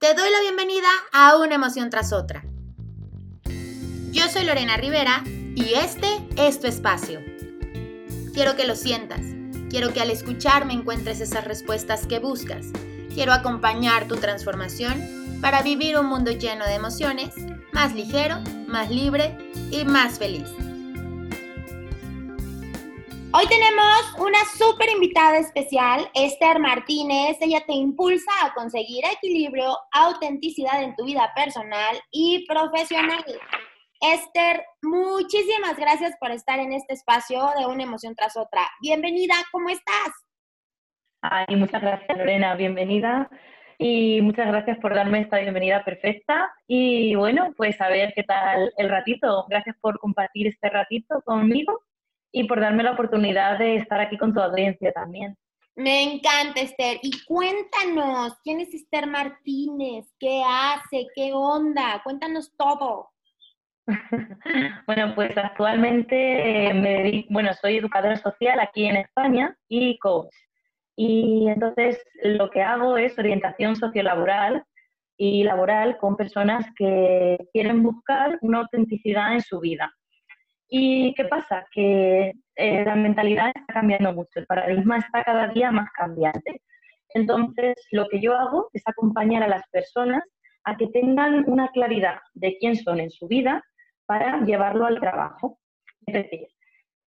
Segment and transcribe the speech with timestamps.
[0.00, 2.42] Te doy la bienvenida a una emoción tras otra.
[4.10, 6.06] Yo soy Lorena Rivera y este
[6.38, 7.20] es tu espacio.
[8.32, 9.20] Quiero que lo sientas.
[9.68, 12.68] Quiero que al escucharme encuentres esas respuestas que buscas.
[13.12, 17.34] Quiero acompañar tu transformación para vivir un mundo lleno de emociones,
[17.72, 18.38] más ligero,
[18.68, 19.36] más libre
[19.70, 20.48] y más feliz.
[23.32, 27.38] Hoy tenemos una súper invitada especial, Esther Martínez.
[27.40, 33.24] Ella te impulsa a conseguir equilibrio, autenticidad en tu vida personal y profesional.
[34.00, 38.62] Esther, muchísimas gracias por estar en este espacio de una emoción tras otra.
[38.82, 40.10] Bienvenida, ¿cómo estás?
[41.22, 43.30] Ay, muchas gracias Lorena, bienvenida.
[43.78, 46.52] Y muchas gracias por darme esta bienvenida perfecta.
[46.66, 49.46] Y bueno, pues a ver qué tal el ratito.
[49.48, 51.80] Gracias por compartir este ratito conmigo
[52.32, 55.36] y por darme la oportunidad de estar aquí con tu audiencia también.
[55.76, 56.98] Me encanta, Esther.
[57.02, 60.06] Y cuéntanos, ¿quién es Esther Martínez?
[60.18, 61.06] ¿Qué hace?
[61.14, 62.00] ¿Qué onda?
[62.04, 63.08] Cuéntanos todo.
[64.86, 70.34] bueno, pues actualmente eh, me dedico, bueno, soy educadora social aquí en España y coach.
[70.96, 74.64] Y entonces lo que hago es orientación sociolaboral
[75.16, 79.92] y laboral con personas que quieren buscar una autenticidad en su vida
[80.72, 81.66] ¿Y qué pasa?
[81.72, 86.62] Que eh, la mentalidad está cambiando mucho, el paradigma está cada día más cambiante.
[87.12, 90.22] Entonces, lo que yo hago es acompañar a las personas
[90.62, 93.64] a que tengan una claridad de quién son en su vida
[94.06, 95.58] para llevarlo al trabajo.
[96.06, 96.46] Es decir,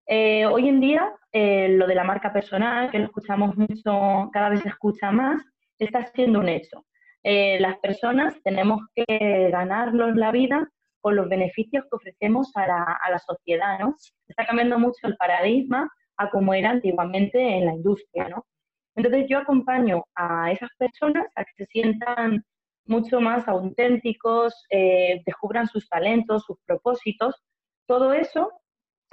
[0.05, 4.49] eh, hoy en día eh, lo de la marca personal, que lo escuchamos mucho, cada
[4.49, 5.41] vez se escucha más,
[5.79, 6.85] está siendo un hecho.
[7.23, 10.69] las personas tenemos que ganarnos la vida
[11.01, 13.95] con los beneficios que ofrecemos a la, sociedad, ¿no?
[14.27, 18.45] Está cambiando mucho el paradigma a como era antiguamente en la industria, ¿no?
[18.95, 22.43] Entonces yo acompaño a esas personas a que se sientan
[22.85, 27.35] mucho más auténticos, eh, descubran sus talentos, sus propósitos.
[27.85, 28.51] Todo eso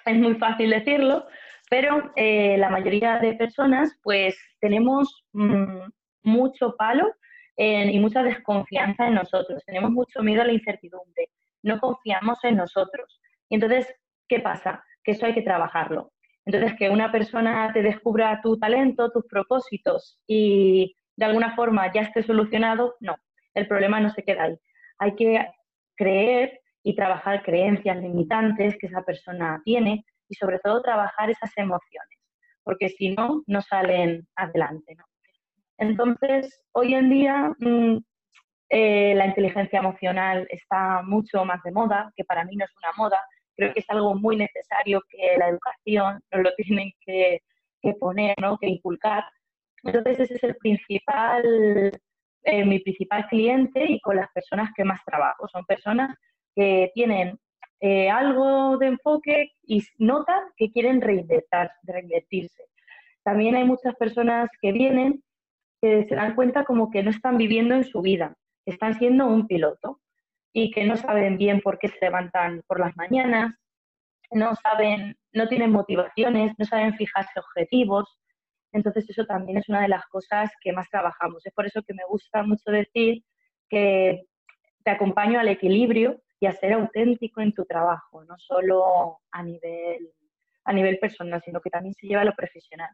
[0.07, 1.27] es muy fácil decirlo,
[1.69, 5.83] pero eh, la mayoría de personas pues tenemos mm,
[6.23, 7.07] mucho palo
[7.57, 11.29] y mucha desconfianza en nosotros, tenemos mucho miedo a la incertidumbre
[11.65, 13.21] no confiamos en nosotros.
[13.49, 13.93] Y entonces,
[14.29, 14.85] ¿qué pasa?
[15.03, 16.13] Que eso hay que trabajarlo.
[16.47, 22.03] Entonces, que una persona te descubra tu talento, tus propósitos y de alguna forma ya
[22.03, 23.17] esté solucionado, no,
[23.55, 24.59] el problema no se queda ahí.
[24.99, 25.47] Hay que
[25.97, 32.19] creer y trabajar creencias limitantes que esa persona tiene y sobre todo trabajar esas emociones,
[32.63, 34.97] porque si no, no salen adelante.
[35.79, 37.99] Entonces, hoy en día, mm,
[38.69, 42.93] eh, la inteligencia emocional está mucho más de moda, que para mí no es una
[42.97, 43.21] moda.
[43.57, 47.41] Creo que es algo muy necesario que la educación nos lo tienen que,
[48.01, 48.57] poner, ¿no?
[48.59, 49.25] que inculcar.
[49.83, 51.93] Entonces ese es el principal,
[52.43, 55.47] eh, mi principal cliente y con las personas que más trabajo.
[55.49, 56.17] Son personas
[56.57, 57.39] que tienen
[57.81, 62.65] eh, algo de enfoque y notan que quieren reinvertirse.
[63.23, 65.23] También hay muchas personas que vienen
[65.83, 68.35] que se dan cuenta como que no están viviendo en su vida,
[68.67, 70.01] están siendo un piloto
[70.53, 73.55] y que no saben bien por qué se levantan por las mañanas,
[74.31, 78.19] no saben, no tienen motivaciones, no saben fijarse objetivos.
[78.73, 81.45] Entonces eso también es una de las cosas que más trabajamos.
[81.45, 83.23] Es por eso que me gusta mucho decir
[83.69, 84.25] que
[84.85, 90.11] te acompaño al equilibrio y a ser auténtico en tu trabajo, no solo a nivel,
[90.65, 92.91] a nivel personal, sino que también se lleva a lo profesional.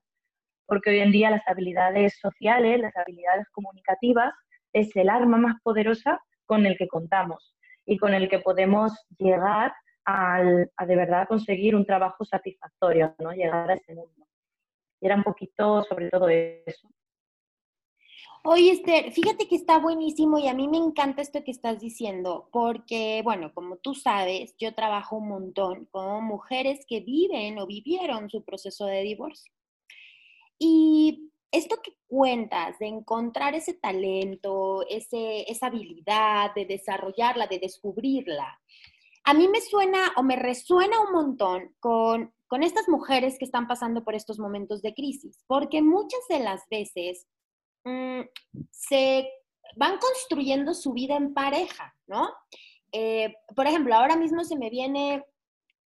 [0.67, 4.33] Porque hoy en día las habilidades sociales, las habilidades comunicativas,
[4.73, 7.55] es el arma más poderosa con el que contamos
[7.87, 9.73] y con el que podemos llegar
[10.05, 13.33] a de verdad conseguir un trabajo satisfactorio, ¿no?
[13.33, 14.27] llegar a ese mundo.
[15.01, 16.89] Y era un poquito sobre todo eso.
[18.43, 22.49] Oye, Esther, fíjate que está buenísimo y a mí me encanta esto que estás diciendo,
[22.51, 28.31] porque, bueno, como tú sabes, yo trabajo un montón con mujeres que viven o vivieron
[28.31, 29.53] su proceso de divorcio.
[30.59, 38.61] Y esto que cuentas de encontrar ese talento, ese, esa habilidad, de desarrollarla, de descubrirla,
[39.25, 43.67] a mí me suena o me resuena un montón con, con estas mujeres que están
[43.67, 47.27] pasando por estos momentos de crisis, porque muchas de las veces
[47.85, 48.23] mm,
[48.71, 49.29] se
[49.77, 52.31] van construyendo su vida en pareja, ¿no?
[52.93, 55.25] Eh, por ejemplo, ahora mismo se me viene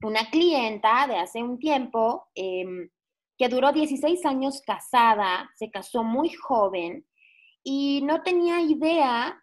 [0.02, 2.88] una clienta de hace un tiempo, em,
[3.38, 7.06] que duró 16 años casada, se casó muy joven
[7.64, 9.42] y no tenía idea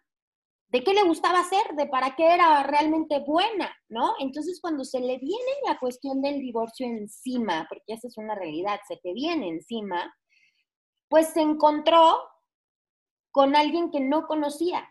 [0.68, 4.14] de qué le gustaba hacer, de para qué era realmente buena, ¿no?
[4.20, 8.78] Entonces cuando se le viene la cuestión del divorcio encima, porque esa es una realidad,
[8.86, 10.14] se te viene encima,
[11.08, 12.20] pues se encontró
[13.32, 14.88] con alguien que no conocía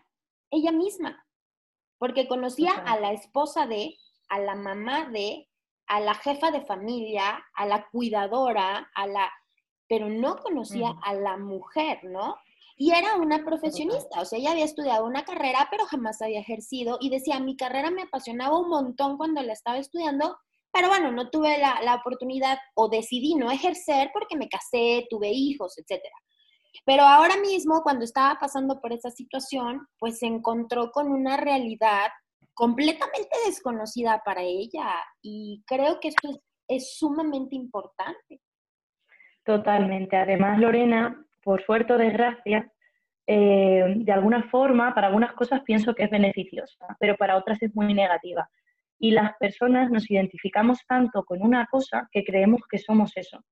[0.50, 1.26] ella misma,
[1.98, 3.96] porque conocía a la esposa de,
[4.28, 5.49] a la mamá de,
[5.90, 9.28] a la jefa de familia, a la cuidadora, a la,
[9.88, 12.36] pero no conocía a la mujer, ¿no?
[12.76, 16.96] Y era una profesionista, o sea, ella había estudiado una carrera, pero jamás había ejercido
[17.00, 20.38] y decía, mi carrera me apasionaba un montón cuando la estaba estudiando,
[20.72, 25.30] pero bueno, no tuve la, la oportunidad o decidí no ejercer porque me casé, tuve
[25.30, 26.14] hijos, etcétera.
[26.86, 32.10] Pero ahora mismo, cuando estaba pasando por esa situación, pues se encontró con una realidad
[32.54, 34.86] completamente desconocida para ella
[35.22, 38.40] y creo que esto es, sumamente importante.
[39.44, 40.16] Totalmente.
[40.16, 42.70] Además, Lorena, por suerte o desgracia,
[43.26, 47.74] eh, de alguna forma, para algunas cosas pienso que es beneficiosa, pero para otras es
[47.74, 48.48] muy negativa.
[48.98, 53.42] Y las personas nos identificamos tanto con una cosa que creemos que somos eso.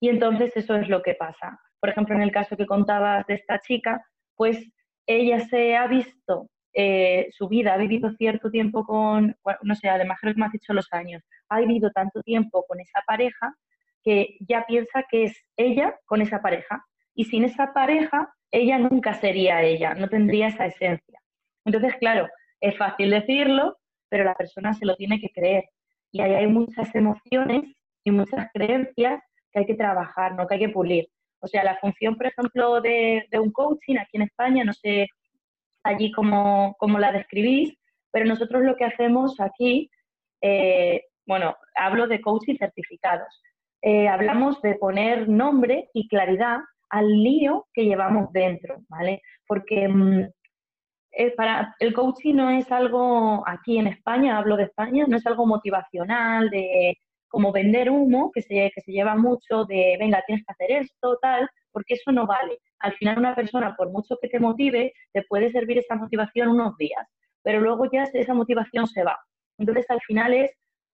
[0.00, 3.34] Y entonces eso es lo que pasa por ejemplo, en el caso que contabas de
[3.34, 4.06] esta chica,
[4.36, 4.70] pues
[5.04, 10.18] ella se ha visto eh, su vida, ha vivido cierto tiempo con, no sé, además
[10.20, 13.54] creo que me has dicho los años, ha vivido tanto tiempo con esa pareja
[14.02, 16.84] que ya piensa que es ella con esa pareja.
[17.14, 21.20] Y sin esa pareja, ella nunca sería ella, no tendría esa esencia.
[21.64, 22.28] Entonces, claro,
[22.60, 23.78] es fácil decirlo,
[24.08, 25.64] pero la persona se lo tiene que creer.
[26.10, 27.62] Y ahí hay muchas emociones
[28.04, 29.22] y muchas creencias
[29.52, 31.06] que hay que trabajar, no que hay que pulir.
[31.40, 35.08] O sea, la función, por ejemplo, de, un coaching aquí en España, no sé
[35.82, 37.76] allí cómo, la describís,
[38.10, 39.90] pero nosotros lo que hacemos aquí,
[40.40, 43.42] eh, bueno, hablo de coaching certificados.
[43.80, 46.58] Eh, hablamos de poner nombre y claridad
[46.90, 49.22] al lío que llevamos dentro, ¿vale?
[49.46, 50.28] Porque mm,
[51.12, 55.26] eh, para, el coaching no es algo, aquí en España, hablo de España, no es
[55.26, 56.96] algo motivacional, de
[57.28, 61.18] como vender humo, que se, que se lleva mucho de, venga, tienes que hacer esto,
[61.20, 62.58] tal, porque eso no vale.
[62.80, 66.76] Al final una persona, por mucho que te motive, te puede servir esa motivación unos
[66.76, 67.08] días,
[67.42, 69.18] pero luego ya esa motivación se va.
[69.58, 70.50] Entonces al final es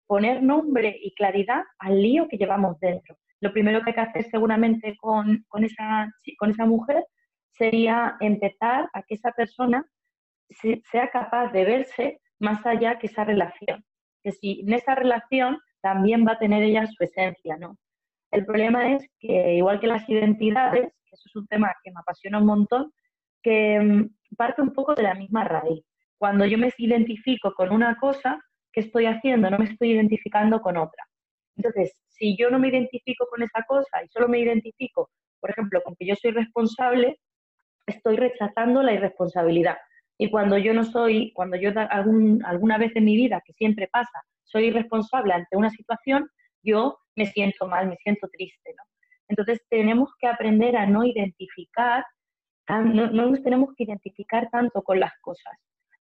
[0.07, 3.17] poner nombre y claridad al lío que llevamos dentro.
[3.41, 7.05] Lo primero que hay que hacer seguramente con, con, esa, con esa mujer
[7.51, 9.85] sería empezar a que esa persona
[10.51, 13.85] sea capaz de verse más allá que esa relación.
[14.23, 17.77] Que si en esa relación también va a tener ella su esencia, ¿no?
[18.31, 22.39] El problema es que, igual que las identidades, eso es un tema que me apasiona
[22.39, 22.93] un montón,
[23.43, 25.85] que mm, parte un poco de la misma raíz.
[26.19, 28.41] Cuando yo me identifico con una cosa,
[28.73, 29.51] ¿qué estoy haciendo?
[29.51, 31.05] No me estoy identificando con otra.
[31.57, 35.11] Entonces, si yo no me identifico con esa cosa y solo me identifico,
[35.41, 37.19] por ejemplo, con que yo soy responsable,
[37.87, 39.77] estoy rechazando la irresponsabilidad.
[40.19, 43.89] Y cuando yo no soy, cuando yo algún, alguna vez en mi vida, que siempre
[43.91, 46.29] pasa, soy irresponsable ante una situación,
[46.63, 48.85] yo me siento mal, me siento triste, ¿no?
[49.29, 52.05] Entonces tenemos que aprender a no identificar,
[52.69, 55.55] no, no nos tenemos que identificar tanto con las cosas,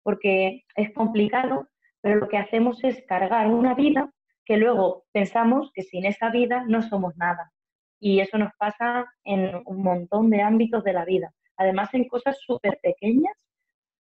[0.02, 1.68] porque es complicado,
[2.02, 4.12] pero lo que hacemos es cargar una vida
[4.46, 7.52] que luego pensamos que sin esa vida no somos nada.
[8.00, 11.34] Y eso nos pasa en un montón de ámbitos de la vida.
[11.56, 13.38] Además, en cosas súper pequeñas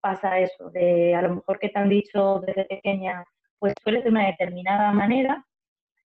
[0.00, 3.24] pasa eso, de a lo mejor que te han dicho desde pequeña,
[3.58, 5.44] pues tú eres de una determinada manera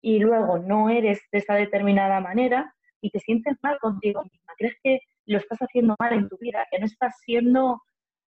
[0.01, 4.54] y luego no eres de esa determinada manera y te sientes mal contigo misma.
[4.57, 7.81] Crees que lo estás haciendo mal en tu vida, que no estás siendo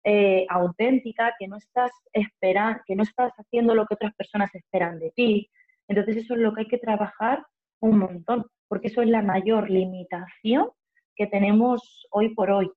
[0.04, 4.98] eh, auténtica, que no estás esperando, que no estás haciendo lo que otras personas esperan
[4.98, 5.50] de ti.
[5.88, 7.44] Entonces eso es lo que hay que trabajar
[7.80, 10.68] un montón, porque eso es la mayor limitación
[11.16, 12.70] que tenemos hoy por hoy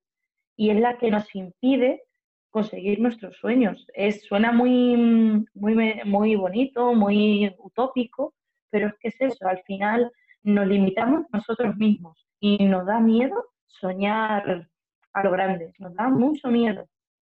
[0.56, 2.02] y es la que nos impide
[2.50, 3.86] conseguir nuestros sueños.
[3.94, 8.34] Es, suena muy, muy, muy bonito, muy utópico,
[8.74, 10.10] pero es que es eso, al final
[10.42, 13.36] nos limitamos nosotros mismos y nos da miedo
[13.68, 14.68] soñar
[15.12, 16.88] a lo grande, nos da mucho miedo.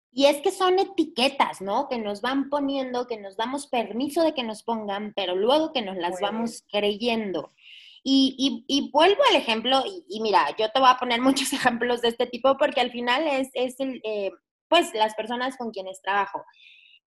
[0.10, 1.90] Y es que son etiquetas, ¿no?
[1.90, 5.82] Que nos van poniendo, que nos damos permiso de que nos pongan, pero luego que
[5.82, 7.52] nos las vamos creyendo.
[8.06, 12.08] Y, y, vuelvo al ejemplo, y, mira, yo te voy a poner muchos ejemplos de
[12.08, 14.32] este tipo porque al final es, es el, eh,
[14.70, 16.46] pues las personas con quienes trabajo.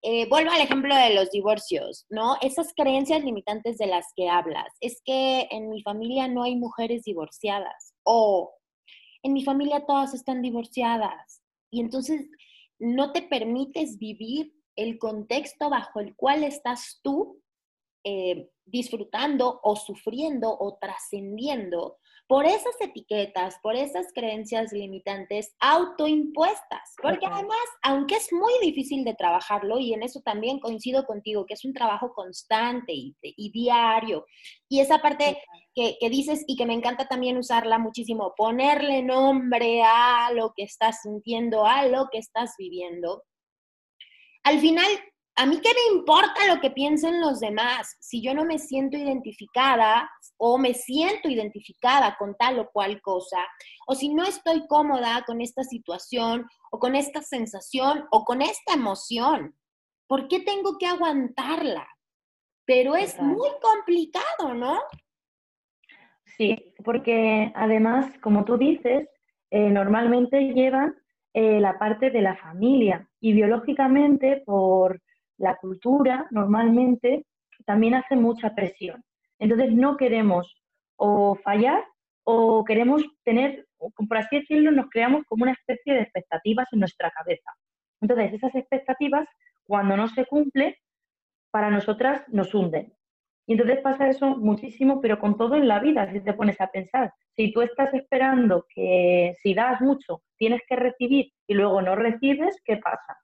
[0.03, 2.37] Eh, vuelvo al ejemplo de los divorcios, ¿no?
[2.41, 4.73] Esas creencias limitantes de las que hablas.
[4.81, 8.53] Es que en mi familia no hay mujeres divorciadas o
[9.23, 12.29] en mi familia todas están divorciadas y entonces
[12.79, 17.43] no te permites vivir el contexto bajo el cual estás tú
[18.05, 26.95] eh, disfrutando o sufriendo o trascendiendo por esas etiquetas, por esas creencias limitantes autoimpuestas.
[27.01, 31.55] Porque además, aunque es muy difícil de trabajarlo, y en eso también coincido contigo, que
[31.55, 34.27] es un trabajo constante y, diario,
[34.69, 35.39] y esa parte
[35.75, 40.65] que, que, dices y que me encanta también usarla muchísimo, ponerle nombre a lo que
[40.65, 43.23] estás sintiendo, a lo que estás viviendo,
[44.47, 44.87] al final,
[45.39, 48.97] a mí qué me importa lo que piensen los demás si yo no me siento
[48.97, 53.39] identificada o me siento identificada con tal o cual cosa,
[53.87, 58.75] o si no estoy cómoda con esta situación o con esta sensación o con esta
[58.75, 59.55] emoción.
[60.07, 61.87] ¿Por qué tengo que aguantarla?
[62.65, 64.79] Pero es muy complicado, ¿no?
[66.37, 69.09] Sí, porque además, como tú dices,
[69.51, 70.97] eh, normalmente llevan
[71.35, 75.01] eh, la parte de la familia y biológicamente por
[75.39, 77.25] la cultura normalmente
[77.65, 79.03] también hace mucha presión.
[79.39, 80.57] Entonces no queremos
[80.97, 81.85] o fallar
[82.25, 87.11] o queremos tener, por así decirlo, nos creamos como una especie de expectativas en nuestra
[87.11, 87.51] cabeza.
[88.01, 89.29] Entonces esas expectativas,
[89.65, 90.75] cuando no se cumplen,
[91.51, 92.93] para nosotras nos hunden.
[93.47, 96.67] Y entonces pasa eso muchísimo, pero con todo en la vida, si te pones a
[96.67, 97.13] pensar.
[97.37, 102.61] Si tú estás esperando que si das mucho tienes que recibir y luego no recibes,
[102.65, 103.17] ¿qué pasa?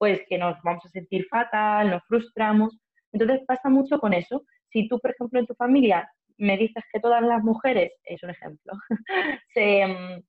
[0.00, 2.80] Pues que nos vamos a sentir fatal, nos frustramos.
[3.12, 4.44] Entonces pasa mucho con eso.
[4.70, 8.30] Si tú, por ejemplo, en tu familia me dices que todas las mujeres, es un
[8.30, 8.72] ejemplo,
[9.54, 10.22] se, mm,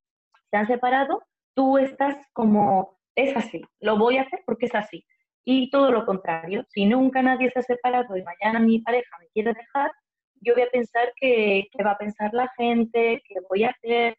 [0.50, 1.24] se han separado,
[1.54, 5.06] tú estás como, es así, lo voy a hacer porque es así.
[5.46, 9.30] Y todo lo contrario, si nunca nadie se ha separado y mañana mi pareja me
[9.30, 9.92] quiere dejar,
[10.42, 14.18] yo voy a pensar que, va a pensar la gente, que voy a hacer.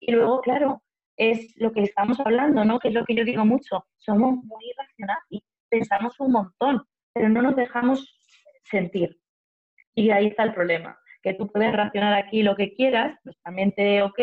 [0.00, 0.82] Y luego, claro,
[1.20, 2.78] es lo que estamos hablando, ¿no?
[2.78, 3.84] Que es lo que yo digo mucho.
[3.98, 8.18] Somos muy irracionales y pensamos un montón, pero no nos dejamos
[8.64, 9.20] sentir.
[9.94, 14.02] Y ahí está el problema, que tú puedes racionar aquí lo que quieras, nuestra mente
[14.02, 14.18] ok,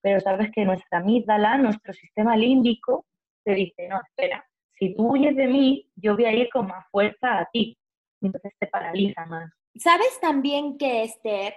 [0.00, 3.04] pero sabes que nuestra amígdala, nuestro sistema límbico,
[3.44, 4.42] te dice, no, espera,
[4.78, 7.76] si tú huyes de mí, yo voy a ir con más fuerza a ti.
[8.22, 9.52] Entonces te paraliza más.
[9.76, 11.52] ¿Sabes también que, Esther?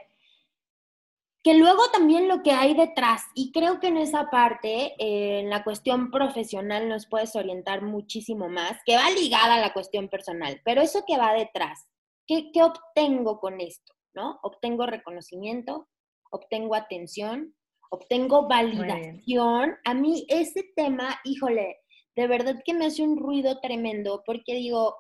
[1.44, 5.50] Que luego también lo que hay detrás, y creo que en esa parte, eh, en
[5.50, 10.62] la cuestión profesional, nos puedes orientar muchísimo más, que va ligada a la cuestión personal,
[10.64, 11.88] pero eso que va detrás,
[12.26, 13.94] ¿qué, qué obtengo con esto?
[14.14, 14.40] ¿No?
[14.42, 15.90] Obtengo reconocimiento,
[16.32, 17.54] obtengo atención,
[17.94, 19.78] obtengo validación.
[19.86, 21.78] A mí ese tema, híjole,
[22.16, 24.96] de verdad que me hace un ruido tremendo porque digo,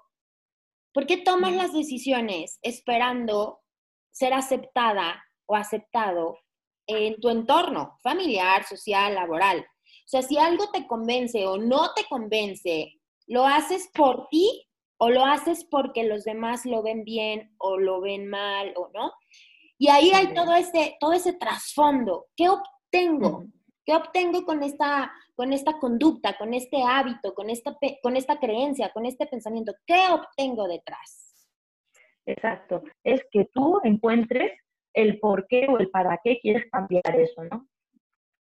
[0.93, 3.61] ¿por qué tomas las decisiones esperando
[4.11, 6.39] ser aceptada o aceptado
[6.87, 9.59] en tu entorno familiar, social, laboral?
[9.59, 14.67] O sea, si algo te convence o no te convence, ¿lo haces por ti
[14.97, 19.13] o lo haces porque los demás lo ven bien o lo ven mal o no?
[19.77, 22.27] Y ahí hay todo ese, todo ese trasfondo.
[22.35, 23.45] ¿Qué obtengo?
[23.85, 28.91] ¿Qué obtengo con esta, con esta conducta, con este hábito, con esta, con esta creencia,
[28.91, 29.73] con este pensamiento?
[29.85, 31.33] ¿Qué obtengo detrás?
[32.25, 32.81] Exacto.
[33.03, 34.51] Es que tú encuentres
[34.93, 37.67] el por qué o el para qué quieres cambiar eso, ¿no?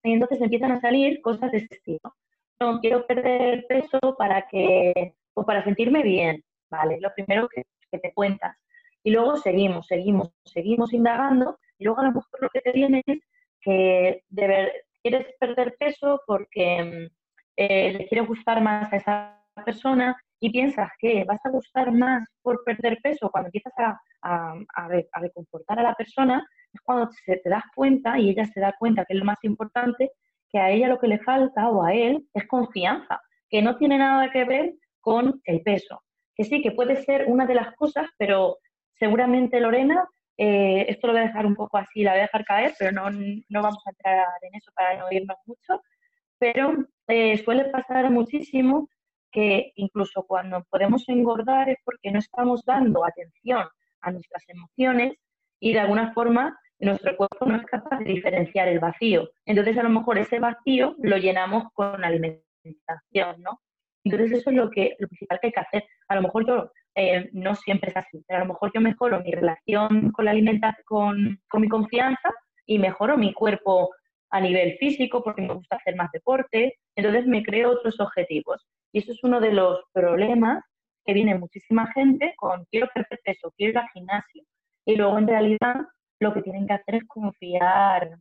[0.04, 2.16] Y entonces empiezan a salir cosas de ese estilo.
[2.60, 7.00] No, quiero perder peso para que, o para sentirme bien, ¿vale?
[7.00, 8.56] Lo primero que, te cuentas.
[9.02, 13.02] Y luego seguimos, seguimos, seguimos indagando, y luego a lo mejor lo que te viene
[13.06, 13.20] es
[13.62, 17.16] que de ver, quieres perder peso porque mm,
[17.56, 22.28] eh, le quiere gustar más a esa persona y piensas que vas a gustar más
[22.42, 27.38] por perder peso cuando empiezas a, a, a, reconfortar a la persona, es cuando se
[27.38, 30.12] te das cuenta y ella se da cuenta que es lo más importante,
[30.50, 33.98] que a ella lo que le falta o a él es confianza, que no tiene
[33.98, 36.02] nada que ver con el peso.
[36.36, 38.58] Que sí, que puede ser una de las cosas, pero
[39.00, 42.46] seguramente Lorena eh, esto lo voy a dejar un poco así, la voy a dejar
[42.46, 45.82] caer, pero no, no vamos a entrar en eso para no irnos mucho.
[46.40, 48.88] Pero eh, suele pasar muchísimo
[49.76, 53.68] incluso cuando podemos engordar es porque no estamos dando atención
[54.02, 55.14] a nuestras emociones
[55.60, 59.30] y de alguna forma nuestro cuerpo no es capaz de diferenciar el vacío.
[59.46, 63.62] Entonces a lo mejor ese vacío lo llenamos con alimentación, ¿no?
[64.04, 65.84] Entonces eso es lo que lo principal que hay que hacer.
[66.08, 69.22] A lo mejor yo eh, no siempre es así, pero a lo mejor yo mejoro
[69.22, 72.32] mi relación con la alimentación, con mi confianza
[72.66, 73.92] y mejoro mi cuerpo
[74.30, 78.66] a nivel físico porque me gusta hacer más deporte, entonces me creo otros objetivos.
[78.92, 80.64] Y eso es uno de los problemas
[81.06, 84.44] que viene muchísima gente con quiero perder peso, quiero ir al gimnasio.
[84.86, 85.76] Y luego en realidad
[86.20, 88.18] lo que tienen que hacer es confiar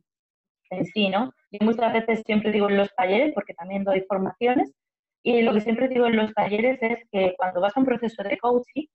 [0.69, 1.33] en sí, ¿no?
[1.51, 4.73] Y muchas veces siempre digo en los talleres, porque también doy formaciones,
[5.23, 8.23] y lo que siempre digo en los talleres es que cuando vas a un proceso
[8.23, 8.85] de coaching,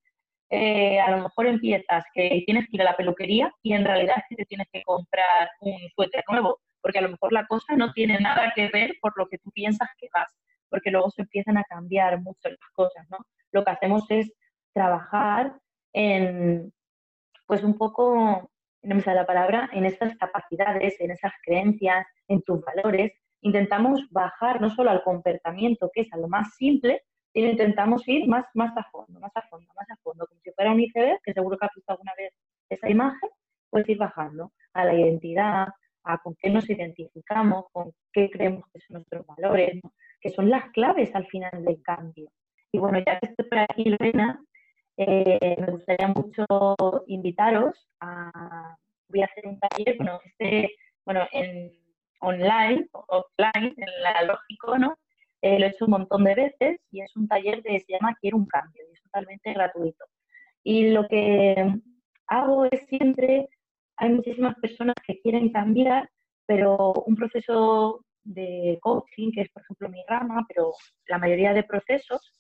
[0.50, 4.16] eh, a lo mejor empiezas que tienes que ir a la peluquería y en realidad
[4.31, 7.93] es te tienes que comprar un suéter nuevo, porque a lo mejor la cosa no
[7.93, 10.31] tiene nada que ver por lo que tú piensas que vas,
[10.69, 13.19] porque luego se empiezan a cambiar mucho las cosas, ¿no?
[13.53, 14.33] Lo que hacemos es
[14.75, 15.55] trabajar
[15.93, 16.73] en,
[17.47, 18.51] pues un poco,
[18.83, 23.12] no me sale la palabra, en esas capacidades, en esas creencias, en tus valores,
[23.43, 27.03] intentamos bajar no solo al comportamiento, que es a lo más simple,
[27.35, 30.51] y intentamos ir más, más a fondo, más a fondo, más a fondo, como si
[30.53, 32.33] fuera un iceberg, que seguro que has visto alguna vez
[32.69, 33.31] esa imagen,
[33.71, 35.69] pues ir bajando a la identidad,
[36.04, 39.80] a con qué nos identificamos, con qué creemos que son nuestros valores,
[40.21, 42.30] que son las claves al final del cambio.
[42.73, 44.42] Y bueno, ya que estoy por aquí, Lorena,
[44.97, 46.47] eh, me gustaría mucho
[47.06, 48.76] invitaros a...
[49.09, 51.71] Voy a hacer un taller, bueno, este, bueno, en
[52.21, 54.97] online, offline, en la lógico, ¿no?
[55.42, 58.16] Eh, lo he hecho un montón de veces y es un taller que se llama
[58.21, 60.04] Quiero un cambio y es totalmente gratuito.
[60.62, 61.75] Y lo que
[62.28, 63.49] hago es siempre,
[64.02, 66.11] hay muchísimas personas que quieren cambiar,
[66.44, 70.73] pero un proceso de coaching, que es por ejemplo mi rama, pero
[71.06, 72.32] la mayoría de procesos,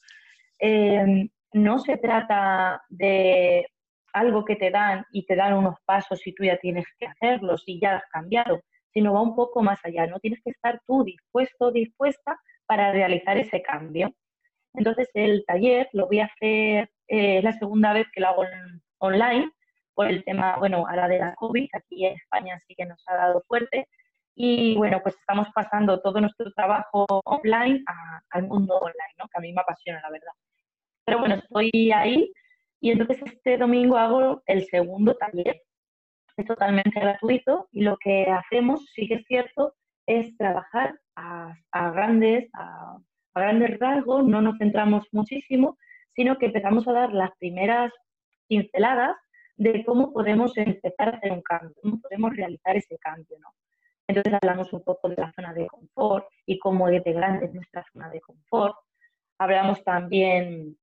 [0.58, 3.64] eh, no se trata de
[4.12, 7.62] algo que te dan y te dan unos pasos y tú ya tienes que hacerlos
[7.66, 8.60] y ya has cambiado,
[8.92, 10.08] sino va un poco más allá.
[10.08, 14.12] No tienes que estar tú dispuesto dispuesta para realizar ese cambio.
[14.74, 18.44] Entonces el taller lo voy a hacer, eh, es la segunda vez que lo hago
[18.98, 19.52] online
[19.94, 23.02] por el tema, bueno, a la de la COVID, aquí en España sí que nos
[23.08, 23.88] ha dado fuerte.
[24.34, 27.84] Y bueno, pues estamos pasando todo nuestro trabajo offline
[28.30, 29.26] al mundo online, ¿no?
[29.26, 30.32] que a mí me apasiona, la verdad.
[31.04, 32.32] Pero bueno, estoy ahí
[32.80, 35.62] y entonces este domingo hago el segundo taller.
[36.36, 39.74] Es totalmente gratuito y lo que hacemos, sí que es cierto,
[40.06, 42.96] es trabajar a, grandes, a,
[43.34, 45.76] grandes rasgos, no nos centramos muchísimo,
[46.14, 47.92] sino que empezamos a dar las primeras
[48.48, 49.16] pinceladas
[49.62, 53.48] de cómo podemos empezar a hacer un cambio, cómo podemos realizar ese cambio, ¿no?
[54.08, 57.54] Entonces hablamos un poco de la zona de confort y cómo es de grande es
[57.54, 58.74] nuestra zona de confort.
[59.38, 60.76] Hablamos también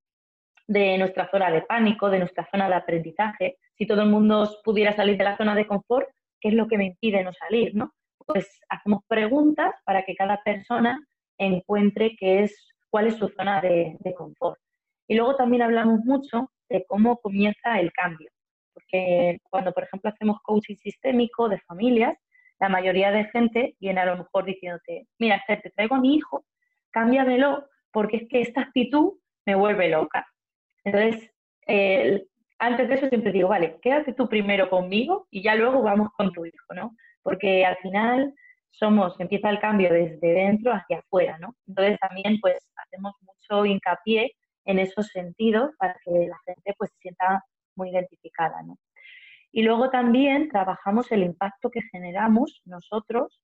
[0.68, 3.58] de nuestra zona de pánico, de nuestra zona de aprendizaje.
[3.78, 6.08] Si todo el mundo pudiera salir de la zona de confort,
[6.40, 7.76] ¿qué es lo que me impide no salir?
[7.76, 7.92] ¿no?
[8.26, 11.06] Pues hacemos preguntas para que cada persona
[11.38, 12.56] encuentre qué es,
[12.90, 14.60] cuál es su zona de confort.
[15.06, 18.30] Y luego también hablamos mucho de cómo comienza el cambio.
[18.80, 22.18] Porque cuando, por ejemplo, hacemos coaching sistémico de familias,
[22.60, 26.46] la mayoría de gente viene a lo mejor diciéndote, mira, te traigo a mi hijo,
[26.92, 29.14] cámbiamelo, porque es que esta actitud
[29.46, 30.26] me vuelve loca.
[30.84, 31.32] Entonces,
[32.60, 36.32] antes de eso siempre digo, vale, quédate tú primero conmigo y ya luego vamos con
[36.32, 36.96] tu hijo, ¿no?
[37.22, 38.34] Porque al final
[38.72, 41.56] somos, empieza el cambio desde dentro hacia afuera, ¿no?
[41.68, 44.32] Entonces también pues hacemos mucho hincapié
[44.66, 47.44] en esos sentidos para que la gente pues se sienta
[47.80, 48.78] muy identificada, ¿no?
[49.52, 53.42] Y luego también trabajamos el impacto que generamos nosotros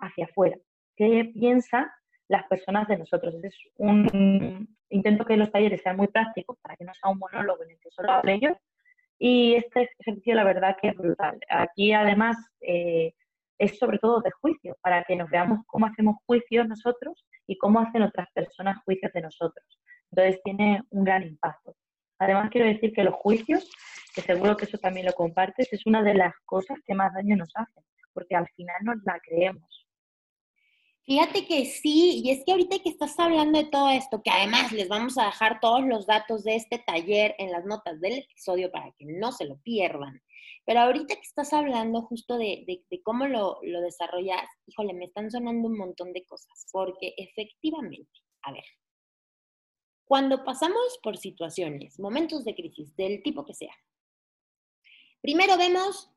[0.00, 0.56] hacia afuera.
[0.96, 1.92] ¿Qué piensa
[2.28, 3.34] las personas de nosotros.
[3.42, 7.64] Es un intento que los talleres sean muy prácticos para que no sea un monólogo
[7.64, 8.56] en el que solo hable yo.
[9.18, 11.40] Y este ejercicio, la verdad, que es brutal.
[11.48, 13.14] Aquí, además, eh,
[13.58, 17.80] es sobre todo de juicio, para que nos veamos cómo hacemos juicios nosotros y cómo
[17.80, 19.66] hacen otras personas juicios de nosotros.
[20.12, 21.74] Entonces, tiene un gran impacto.
[22.18, 23.70] Además, quiero decir que los juicios,
[24.14, 27.36] que seguro que eso también lo compartes, es una de las cosas que más daño
[27.36, 29.86] nos hacen, porque al final nos la creemos.
[31.08, 34.72] Fíjate que sí, y es que ahorita que estás hablando de todo esto, que además
[34.72, 38.70] les vamos a dejar todos los datos de este taller en las notas del episodio
[38.70, 40.20] para que no se lo pierdan,
[40.66, 45.66] pero ahorita que estás hablando justo de, cómo lo, lo desarrollas, híjole, me están sonando
[45.68, 48.64] un montón de cosas, porque efectivamente, a ver,
[50.08, 53.74] cuando pasamos por situaciones, momentos de crisis, del tipo que sea,
[55.20, 56.10] primero vemos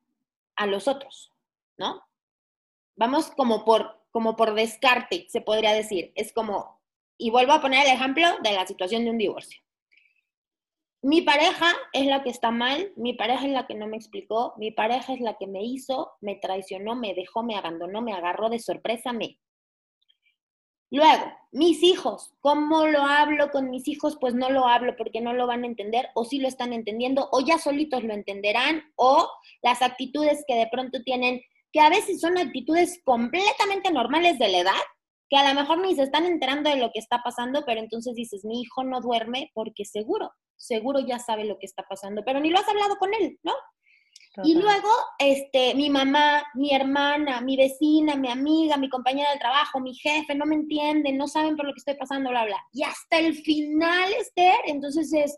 [0.56, 1.32] a los otros,
[1.78, 2.02] ¿no?
[2.96, 6.12] Vamos como por como por descarte, se podría decir.
[6.16, 6.80] Es como,
[7.18, 9.62] y vuelvo a poner el ejemplo de la situación de un divorcio.
[11.04, 14.54] Mi pareja es la que está mal, mi pareja es la que no me explicó,
[14.58, 18.50] mi pareja es la que me hizo, me traicionó, me dejó, me abandonó, me agarró
[18.50, 19.40] de sorpresa, me.
[20.92, 24.18] Luego, mis hijos, ¿cómo lo hablo con mis hijos?
[24.20, 27.30] Pues no lo hablo porque no lo van a entender o sí lo están entendiendo
[27.32, 29.30] o ya solitos lo entenderán o
[29.64, 34.58] las actitudes que de pronto tienen que a veces son actitudes completamente normales de la
[34.60, 34.82] edad,
[35.30, 38.14] que a lo mejor ni se están enterando de lo que está pasando, pero entonces
[38.14, 42.42] dices, mi hijo no duerme porque seguro, seguro ya sabe lo que está pasando, pero
[42.42, 43.54] ni lo has hablado con él, ¿no?
[44.44, 44.90] Y luego,
[45.20, 50.36] este, mi mamá, mi hermana, mi vecina, mi amiga, mi compañera del trabajo, mi jefe,
[50.36, 52.58] no me entienden, no saben por lo que estoy pasando, bla, bla.
[52.72, 55.38] Y hasta el final, Esther, entonces es,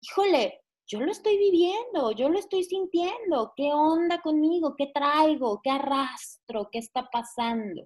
[0.00, 4.74] híjole, yo lo estoy viviendo, yo lo estoy sintiendo, ¿qué onda conmigo?
[4.76, 5.60] ¿Qué traigo?
[5.62, 6.68] ¿Qué arrastro?
[6.70, 7.84] ¿Qué está pasando?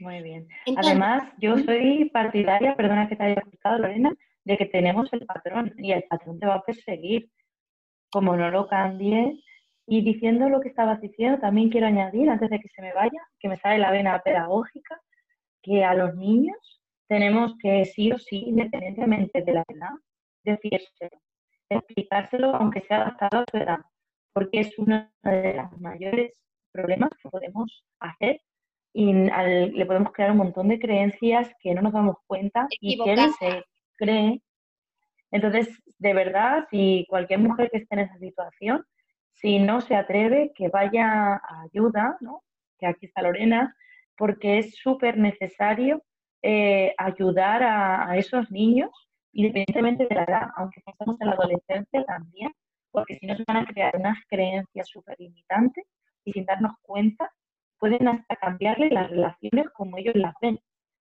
[0.00, 0.48] Muy bien.
[0.76, 4.14] Además, yo soy partidaria, perdona que te haya explicado, Lorena,
[4.44, 7.30] de que tenemos el patrón y el patrón te va a perseguir.
[8.10, 9.42] Como no lo cambies,
[9.86, 13.20] y diciendo lo que estabas diciendo, también quiero añadir, antes de que se me vaya,
[13.38, 15.00] que me sale la vena pedagógica,
[15.62, 19.90] que a los niños tenemos que sí o sí, independientemente de la edad,
[20.42, 21.20] decírselo,
[21.68, 23.78] explicárselo aunque sea adaptado a su edad,
[24.32, 26.32] porque es uno de los mayores
[26.72, 28.40] problemas que podemos hacer
[28.92, 33.12] y le podemos crear un montón de creencias que no nos damos cuenta y que
[33.12, 33.62] él se
[33.96, 34.42] cree.
[35.30, 35.68] Entonces,
[35.98, 38.84] de verdad, si cualquier mujer que esté en esa situación,
[39.36, 42.42] si no se atreve, que vaya a ayuda, ¿no?
[42.78, 43.74] que aquí está Lorena,
[44.16, 46.02] porque es súper necesario
[46.42, 48.90] eh, ayudar a, esos niños,
[49.32, 52.52] independientemente de la edad, aunque estamos en la adolescencia también,
[52.90, 55.84] porque si no se van a crear unas creencias súper limitantes
[56.24, 57.30] y sin darnos cuenta,
[57.78, 60.58] pueden hasta cambiarle las relaciones como ellos las ven.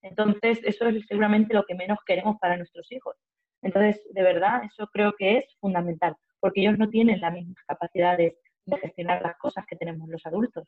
[0.02, 3.16] Entonces, eso es seguramente lo que menos queremos para nuestros hijos.
[3.62, 8.34] Entonces, de verdad, eso creo que es fundamental, porque ellos no tienen las mismas capacidades
[8.64, 10.66] de gestionar las cosas que tenemos los adultos.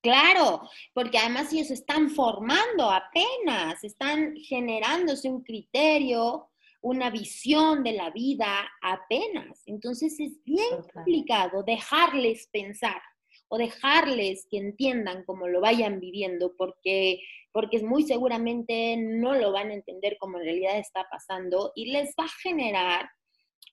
[0.00, 0.62] Claro,
[0.94, 8.70] porque además ellos están formando apenas, están generándose un criterio, una visión de la vida
[8.80, 9.62] apenas.
[9.66, 13.00] Entonces es bien complicado dejarles pensar
[13.48, 19.70] o dejarles que entiendan cómo lo vayan viviendo, porque, porque muy seguramente no lo van
[19.70, 23.10] a entender como en realidad está pasando y les va a generar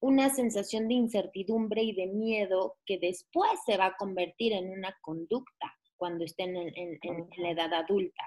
[0.02, 4.96] una sensación de incertidumbre y de miedo que después se va a convertir en una
[5.02, 8.24] conducta cuando estén en, la edad adulta.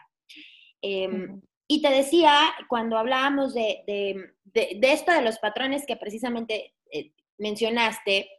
[0.81, 2.33] Em, y te decía,
[2.69, 3.85] cuando hablábamos de,
[4.55, 8.31] esto de los patrones que precisamente eh, mencionaste,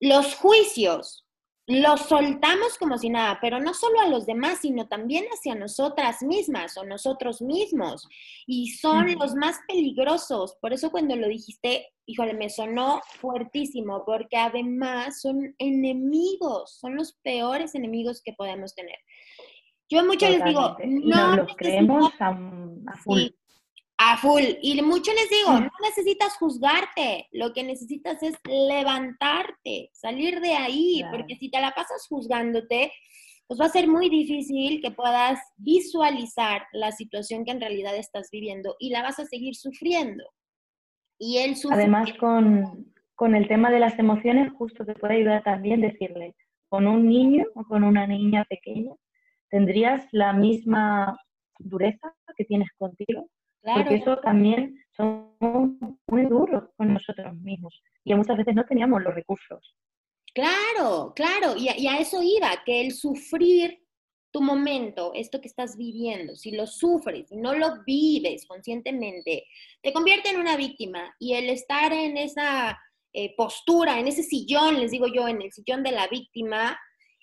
[0.00, 1.25] los juicios
[1.66, 6.22] los soltamos como si nada, pero no solo a los demás, sino también hacia nosotras
[6.22, 8.08] mismas o nosotros mismos.
[8.46, 10.56] Y son los más peligrosos.
[10.60, 17.14] Por eso cuando lo dijiste, híjole, me sonó fuertísimo, porque además son enemigos, son los
[17.24, 18.98] peores enemigos que podemos tener.
[19.88, 22.36] Yo mucho les digo, no los creemos a,
[23.02, 23.22] full.
[23.98, 24.42] A full.
[24.60, 31.02] Y mucho les digo, no necesitas juzgarte, lo que necesitas es levantarte, salir de ahí,
[31.10, 32.92] porque si te la pasas juzgándote,
[33.46, 38.28] pues va a ser muy difícil que puedas visualizar la situación que en realidad estás
[38.30, 40.24] viviendo y la vas a seguir sufriendo.
[41.18, 45.80] Y él Además, con, con el tema de las emociones, justo te puede ayudar también
[45.80, 46.34] decirle,
[46.68, 48.92] con un niño o con una niña pequeña,
[49.48, 51.18] tendrías la misma
[51.58, 53.30] dureza que tienes contigo
[53.74, 55.70] porque eso también somos
[56.06, 59.74] muy duros con nosotros mismos y muchas veces no teníamos los recursos.
[60.34, 63.82] Claro, claro, y a, eso iba, que el sufrir
[64.30, 69.44] tu momento, esto que estás viviendo, si lo sufres, y no lo vives conscientemente,
[69.82, 72.78] te convierte en una víctima y el estar en esa
[73.14, 76.78] eh, postura, en ese sillón, les digo yo, en el sillón de la víctima,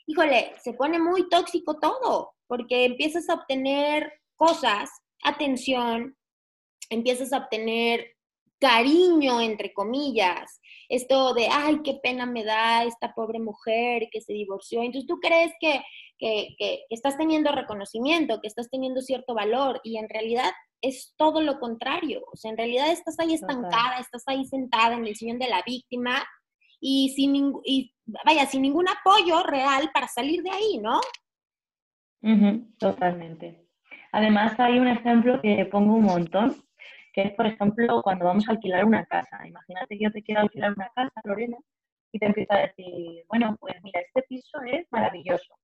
[0.08, 4.89] híjole, se pone muy tóxico todo, porque empiezas a obtener cosas,
[5.23, 6.17] atención,
[6.89, 8.13] empiezas a obtener
[8.60, 14.32] cariño, entre comillas, esto de, ay, qué pena me da esta pobre mujer que se
[14.32, 14.82] divorció.
[14.82, 15.82] Entonces tú crees que,
[16.89, 20.50] estás teniendo reconocimiento, que estás teniendo cierto valor y en realidad
[20.82, 22.24] es todo lo contrario.
[22.32, 25.62] O sea, en realidad estás ahí estancada, estás ahí sentada en el sillón de la
[25.65, 26.24] víctima
[26.80, 27.93] y sin, y,
[28.26, 31.02] vaya, sin ningún apoyo real para salir de ahí, ¿no?
[32.78, 33.67] totalmente.
[34.13, 36.56] Además hay un ejemplo que pongo un montón,
[37.13, 39.47] que es, por ejemplo, cuando vamos a alquilar una casa.
[39.47, 41.58] Imagínate que yo te quiero alquilar una casa, Lorena,
[42.12, 45.56] y te empiezo a decir, bueno, pues mira, este piso es maravilloso.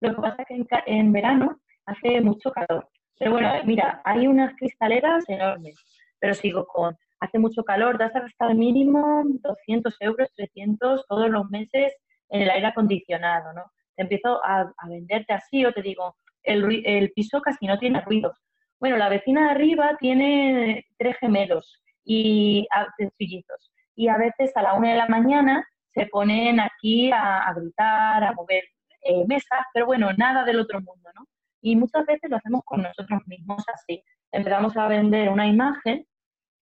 [0.00, 2.88] Lo que pasa es que en, verano hace mucho calor.
[3.18, 5.74] Pero bueno, mira, hay unas cristaleras enormes,
[6.20, 11.48] pero sigo con, hace mucho calor, das a gastar mínimo 200 euros, 300 todos los
[11.50, 11.96] meses
[12.28, 13.64] en el aire acondicionado, ¿no?
[13.96, 18.38] Te empiezo a, venderte así o te digo, el, el piso casi no tiene ruidos,
[18.80, 23.72] bueno, la vecina de arriba tiene tres gemelos y sencillitos.
[23.94, 28.32] Y a veces a la una de la mañana se ponen aquí a, gritar, a
[28.32, 28.64] mover
[29.02, 31.26] eh, mesas, pero bueno, nada del otro mundo, ¿no?
[31.60, 34.02] Y muchas veces lo hacemos con nosotros mismos así.
[34.30, 36.06] Empezamos a vender una imagen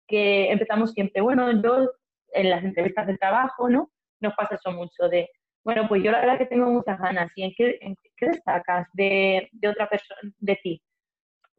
[0.08, 1.90] que empezamos siempre, bueno, yo
[2.34, 3.90] en las entrevistas de trabajo, ¿no?
[4.20, 5.30] Nos pasa eso mucho de,
[5.64, 7.32] bueno, pues yo la verdad que tengo muchas ganas.
[7.36, 7.80] ¿Y en qué,
[8.20, 10.82] destacas de, de otra persona, de ti?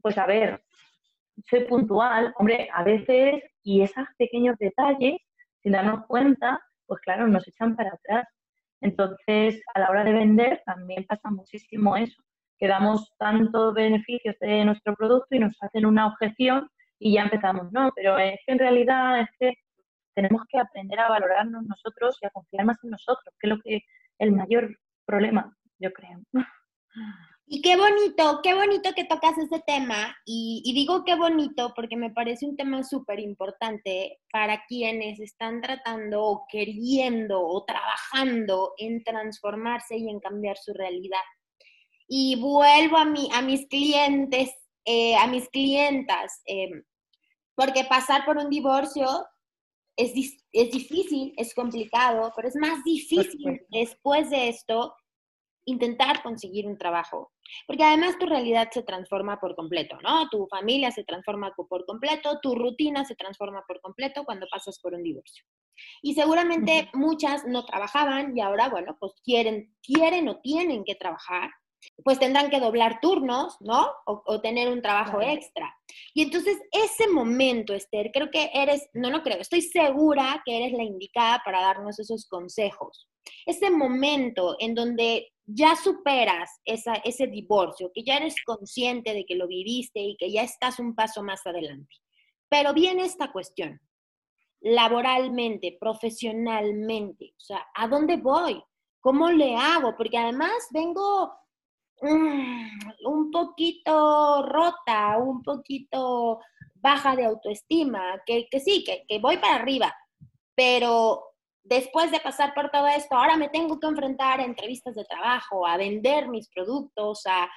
[0.04, 0.62] Pues a ver,
[1.48, 5.16] soy puntual, hombre, a veces, y esos pequeños detalles,
[5.62, 8.28] sin darnos cuenta, pues claro, nos echan para atrás.
[8.82, 12.22] Entonces, a la hora de vender también pasa muchísimo eso,
[12.58, 17.72] que damos tantos beneficios de nuestro producto y nos hacen una objeción y ya empezamos,
[17.72, 19.54] no, pero es que en realidad es que
[20.14, 23.62] tenemos que aprender a valorarnos nosotros y a confiar más en nosotros, que es lo
[23.62, 23.80] que
[24.18, 26.20] el mayor problema, yo creo.
[27.46, 30.16] Y qué bonito, qué bonito que tocas ese tema.
[30.24, 35.60] Y, y digo qué bonito porque me parece un tema súper importante para quienes están
[35.60, 41.20] tratando o queriendo o trabajando en transformarse y en cambiar su realidad.
[42.08, 44.50] Y vuelvo a, mi, a mis clientes,
[44.86, 46.70] eh, a mis clientas, eh,
[47.54, 49.06] porque pasar por un divorcio
[49.96, 50.12] es,
[50.52, 54.94] es difícil, es complicado, pero es más difícil después de esto
[55.66, 57.33] intentar conseguir un trabajo.
[57.66, 60.28] Porque además tu realidad se transforma por completo, ¿no?
[60.28, 64.94] Tu familia se transforma por completo, tu rutina se transforma por completo cuando pasas por
[64.94, 65.44] un divorcio.
[66.02, 71.50] Y seguramente muchas no trabajaban y ahora, bueno, pues quieren, quieren o tienen que trabajar
[72.02, 73.90] pues tendrán que doblar turnos, ¿no?
[74.06, 75.74] O, tener un trabajo extra.
[76.12, 80.72] Y entonces ese momento, Esther, creo que eres, no, no creo, estoy segura que eres
[80.72, 83.08] la indicada para darnos esos consejos.
[83.46, 89.46] Ese momento en donde ya superas ese divorcio, que ya eres consciente de que lo
[89.46, 91.94] viviste y que ya estás un paso más adelante.
[92.48, 93.80] Pero viene esta cuestión,
[94.60, 98.62] laboralmente, profesionalmente, o sea, ¿a dónde voy?
[99.00, 99.94] ¿Cómo le hago?
[99.96, 101.44] Porque además vengo
[102.00, 106.40] Mm, un poquito rota, un poquito
[106.74, 109.94] baja de autoestima, que, sí, que, que voy para arriba,
[110.54, 111.22] pero
[111.64, 115.66] después de pasar por todo esto, ahora me tengo que enfrentar a entrevistas de trabajo,
[115.66, 117.50] a vender mis productos, a...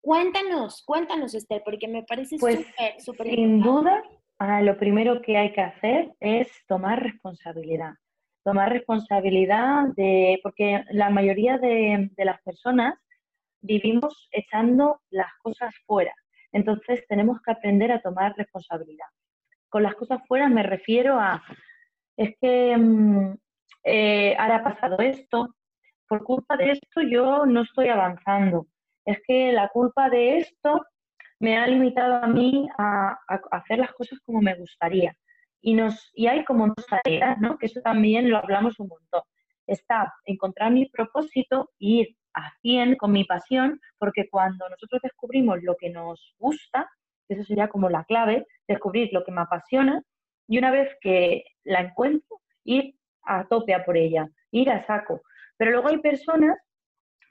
[0.00, 4.02] Cuéntanos, cuéntanos, Esther, porque me parece pues, súper, súper Sin duda,
[4.38, 7.94] ah, lo primero que hay que hacer es tomar responsabilidad.
[8.44, 12.98] Tomar responsabilidad de, porque la mayoría de, de las personas
[13.62, 16.14] vivimos echando las cosas fuera.
[16.52, 19.06] Entonces tenemos que aprender a tomar responsabilidad.
[19.70, 21.42] Con las cosas fuera me refiero a,
[22.16, 23.34] es que mm,
[23.84, 25.54] eh, ahora ha pasado esto,
[26.08, 28.66] por culpa de esto yo no estoy avanzando.
[29.04, 30.82] Es que la culpa de esto
[31.40, 33.18] me ha limitado a mí a,
[33.50, 35.14] hacer las cosas como me gustaría.
[35.60, 37.58] Y, nos, y hay como dos tareas, ¿no?
[37.58, 39.22] que eso también lo hablamos un montón.
[39.66, 45.62] Está encontrar mi propósito y ir a 100 con mi pasión, porque cuando nosotros descubrimos
[45.62, 46.88] lo que nos gusta,
[47.28, 50.02] eso sería como la clave, descubrir lo que me apasiona
[50.48, 55.22] y una vez que la encuentro, ir a tope a por ella, ir a saco.
[55.56, 56.58] Pero luego hay personas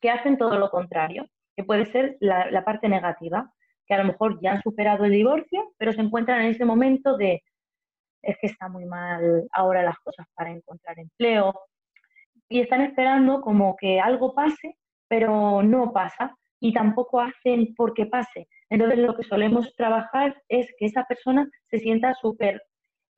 [0.02, 3.52] que hacen todo lo contrario, que puede ser la, parte negativa,
[3.86, 7.18] que a lo mejor ya han superado el divorcio, pero se encuentran en ese momento
[7.18, 7.44] de,
[8.22, 11.54] es que está muy mal ahora las cosas para encontrar empleo,
[12.50, 14.78] y están esperando como que algo pase
[15.14, 18.48] pero no pasa y tampoco hacen porque pase.
[18.72, 22.64] Entonces lo que solemos trabajar es que esa persona se sienta súper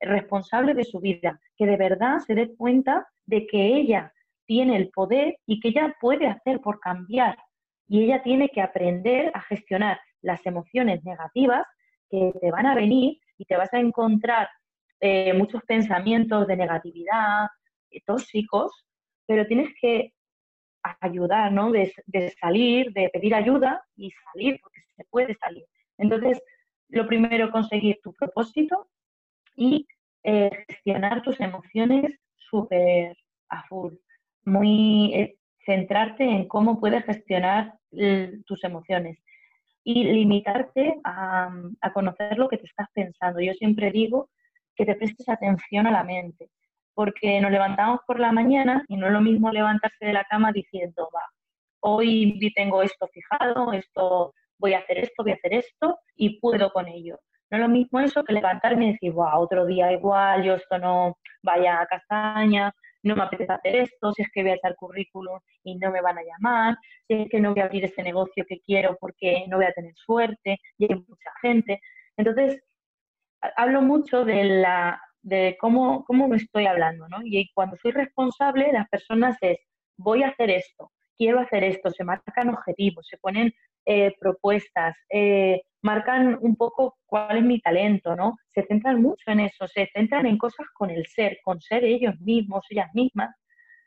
[0.00, 4.12] responsable de su vida, que de verdad se dé cuenta de que ella
[4.46, 7.36] tiene el poder y que ella puede hacer por cambiar.
[7.88, 11.66] Y ella tiene que aprender a gestionar las emociones negativas
[12.10, 14.48] que te van a venir y te vas a encontrar
[15.00, 17.48] eh, muchos pensamientos de negatividad,
[17.90, 18.72] eh, tóxicos,
[19.26, 20.12] pero tienes que
[21.00, 21.70] ayudar, ¿no?
[21.70, 21.92] De,
[22.40, 25.64] salir, de pedir ayuda y salir, porque se puede salir.
[25.98, 26.40] Entonces,
[26.88, 28.88] lo primero, conseguir tu propósito
[29.56, 29.86] y
[30.22, 33.16] eh, gestionar tus emociones súper
[33.48, 33.94] a full.
[34.44, 37.74] Muy eh, centrarte en cómo puedes gestionar
[38.46, 39.18] tus emociones
[39.82, 43.40] y limitarte a, a conocer lo que te estás pensando.
[43.40, 44.28] Yo siempre digo
[44.74, 46.50] que te prestes atención a la mente
[46.96, 50.50] porque nos levantamos por la mañana y no es lo mismo levantarse de la cama
[50.50, 51.22] diciendo, va,
[51.80, 56.70] hoy tengo esto fijado, esto voy a hacer esto, voy a hacer esto y puedo
[56.70, 57.18] con ello.
[57.50, 60.78] No es lo mismo eso que levantarme y decir, wow, otro día igual, yo esto
[60.78, 64.74] no vaya a castaña, no me apetece hacer esto, si es que voy a echar
[64.74, 68.02] currículum y no me van a llamar, si es que no voy a abrir ese
[68.02, 71.80] negocio que quiero porque no voy a tener suerte y hay mucha gente.
[72.16, 72.60] Entonces,
[73.56, 77.18] hablo mucho de la de cómo, cómo me estoy hablando, ¿no?
[77.24, 79.58] Y cuando soy responsable, las personas es,
[79.96, 83.52] voy a hacer esto, quiero hacer esto, se marcan objetivos, se ponen
[83.86, 88.36] eh, propuestas, eh, marcan un poco cuál es mi talento, ¿no?
[88.52, 92.18] Se centran mucho en eso, se centran en cosas con el ser, con ser ellos
[92.20, 93.30] mismos, ellas mismas.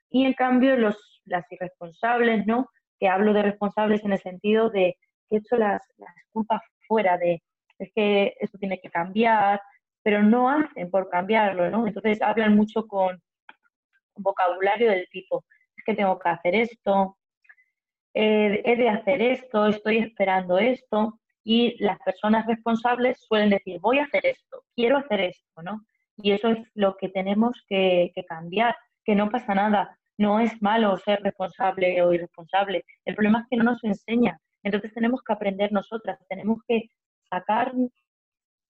[0.09, 2.69] Y en cambio, los, las irresponsables, ¿no?
[2.99, 4.95] Que hablo de responsables en el sentido de
[5.27, 7.43] que he hecho las, las culpas fuera de,
[7.77, 9.61] es que esto tiene que cambiar,
[10.01, 11.85] pero no hacen por cambiarlo, ¿no?
[11.85, 13.21] Entonces hablan mucho con
[14.15, 15.43] vocabulario del tipo,
[15.75, 17.17] es que tengo que hacer esto,
[18.13, 21.19] eh, he de hacer esto, estoy esperando esto,
[21.51, 25.83] y las personas responsables suelen decir, voy a hacer esto, quiero hacer esto, ¿no?
[26.17, 30.95] Y eso es lo que tenemos que, cambiar, que no pasa nada, no es malo
[30.97, 35.71] ser responsable o irresponsable, el problema es que no nos enseña Entonces tenemos que aprender
[35.71, 36.91] nosotras, tenemos que
[37.27, 37.73] sacar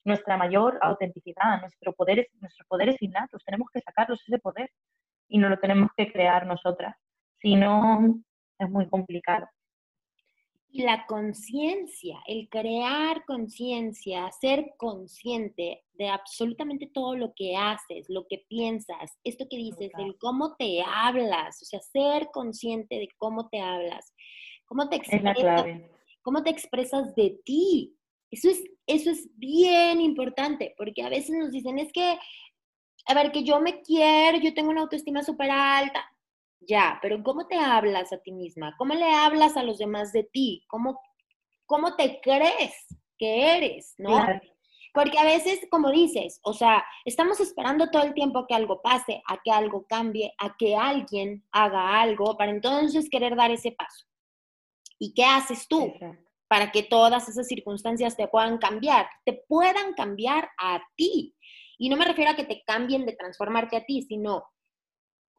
[0.06, 4.70] nuestra mayor autenticidad, nuestro poder, nuestros poderes innatos, tenemos que sacarlos ese poder
[5.28, 6.96] y no lo tenemos que crear nosotras.
[7.42, 8.22] Si no,
[8.58, 9.50] es muy complicado.
[10.72, 18.28] Y la conciencia, el crear conciencia, ser consciente de absolutamente todo lo que haces, lo
[18.28, 23.50] que piensas, esto que dices, el cómo te hablas, o sea, ser consciente de cómo
[23.50, 24.14] te hablas,
[24.66, 25.66] cómo te expresas,
[26.22, 27.96] cómo te expresas de ti.
[28.30, 32.20] Eso es, eso es bien importante, porque a veces nos dicen, es que,
[33.08, 36.06] a ver, que yo me quiero, yo tengo una autoestima súper alta.
[36.62, 38.76] Ya, pero ¿cómo te hablas a ti misma?
[38.78, 40.66] ¿Cómo le hablas a los demás de ti?
[40.68, 41.00] ¿Cómo,
[41.66, 42.74] cómo te crees
[43.18, 43.96] que eres?
[43.98, 44.26] ¿No?
[44.94, 49.22] Porque a veces, como dices, o sea, estamos esperando todo el tiempo que algo pase,
[49.28, 54.06] a que algo cambie, a que alguien haga algo para entonces querer dar ese paso.
[54.98, 55.94] ¿Y qué haces tú
[56.48, 59.08] para que todas esas circunstancias te puedan cambiar?
[59.24, 61.36] Te puedan cambiar a ti.
[61.78, 64.44] Y no me refiero a que te cambien de transformarte a ti, sino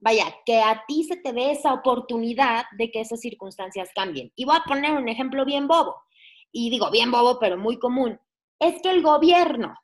[0.00, 4.32] vaya, que a ti se te dé esa oportunidad de que esas circunstancias cambien.
[4.34, 5.96] Y voy a poner un ejemplo bien bobo,
[6.52, 8.18] y digo bien bobo, pero muy común.
[8.58, 9.78] Es que el gobierno,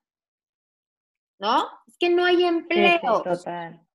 [1.38, 1.68] ¿no?
[1.86, 3.22] Es que no hay empleos.
[3.22, 3.86] total.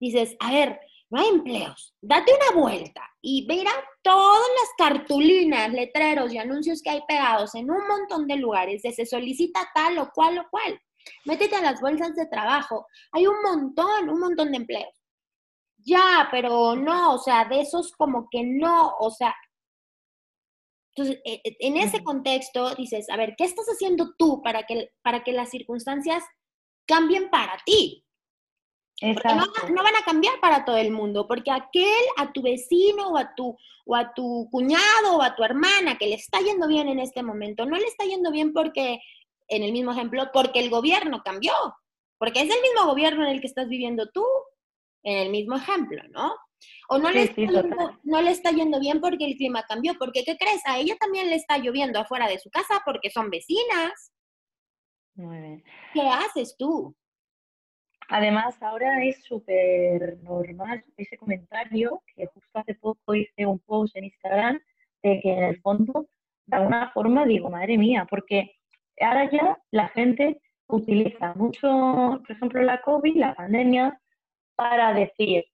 [0.00, 1.94] Dices, a ver, no hay empleos.
[2.00, 3.70] Date una vuelta y verá
[4.02, 8.92] todas las cartulinas, letreros y anuncios que hay pegados en un montón de lugares de
[8.92, 10.80] se solicita tal o cual o cual.
[11.24, 12.86] Métete a las bolsas de trabajo.
[13.12, 15.01] Hay un montón, un montón de empleos.
[15.84, 19.34] Ya, pero no, o sea, de esos como que no, o sea.
[20.94, 24.90] Entonces, e, e, en ese contexto dices, a ver, ¿qué estás haciendo tú para que,
[25.02, 26.22] para que las circunstancias
[26.86, 28.04] cambien para ti?
[29.00, 33.08] Porque no, no, van a cambiar para todo el mundo, porque aquel, a tu vecino
[33.08, 36.68] o a tu, o a tu cuñado o a tu hermana que le está yendo
[36.68, 39.00] bien en este momento, no le está yendo bien porque,
[39.48, 41.52] en el mismo ejemplo, porque el gobierno cambió,
[42.18, 44.24] porque es el mismo gobierno en el que estás viviendo tú
[45.02, 46.34] en el mismo ejemplo, ¿no?
[46.88, 50.24] O no, le está yendo, no le está yendo bien porque el clima cambió, porque
[50.24, 50.62] ¿qué crees?
[50.66, 54.12] A ella también le está lloviendo afuera de su casa porque son vecinas.
[55.14, 55.64] Muy bien.
[55.92, 56.94] ¿Qué haces tú?
[58.08, 64.04] Además, ahora es súper normal ese comentario, que justo hace poco hice un post en
[64.04, 64.60] Instagram,
[65.02, 66.08] de que en el fondo,
[66.46, 68.54] de alguna forma, digo, madre mía, porque
[69.00, 73.98] ahora ya la gente utiliza mucho, por ejemplo, la COVID, la pandemia,
[74.56, 75.44] para decir,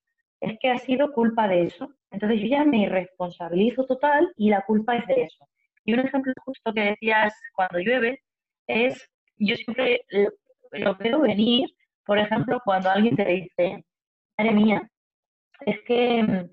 [0.40, 1.88] es que ha sido culpa de eso.
[2.10, 5.46] Entonces yo ya me responsabilizo total y la culpa es de eso.
[5.84, 8.22] Y un ejemplo justo que decías cuando llueve
[8.66, 10.00] es, yo siempre
[10.72, 11.68] lo, veo venir,
[12.04, 13.84] por ejemplo, cuando alguien te dice,
[14.36, 14.90] madre mía,
[15.66, 16.50] es que mm,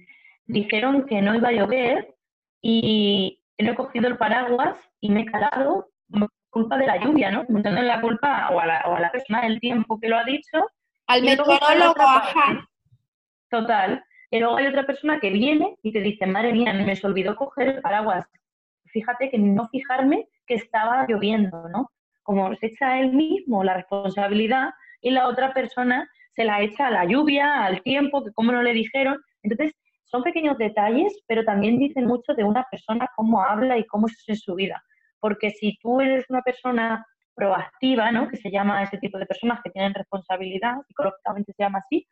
[0.48, 2.16] dijeron que no iba a llover
[2.62, 5.90] y no he cogido el paraguas y me he calado
[6.56, 7.42] culpa de la lluvia, ¿no?
[7.50, 10.24] Entonces la culpa o a la, o a la persona del tiempo que lo ha
[10.24, 10.66] dicho
[11.08, 12.68] al meteorólogo, ajá.
[13.50, 14.04] Total.
[14.32, 17.36] Y luego hay otra persona que viene y te dice, madre mía, me se olvidó
[17.36, 18.26] coger el paraguas.
[18.86, 21.92] Fíjate que no fijarme que estaba lloviendo, ¿no?
[22.24, 24.70] Como se echa él mismo la responsabilidad
[25.02, 28.62] y la otra persona se la echa a la lluvia, al tiempo, que como no
[28.62, 29.22] le dijeron.
[29.44, 29.74] Entonces,
[30.06, 34.24] son pequeños detalles, pero también dicen mucho de una persona, cómo habla y cómo es
[34.28, 34.84] en su vida.
[35.20, 38.28] Porque si tú eres una persona proactiva, ¿no?
[38.30, 42.08] que se llama ese tipo de personas que tienen responsabilidad, psicológicamente se llama así,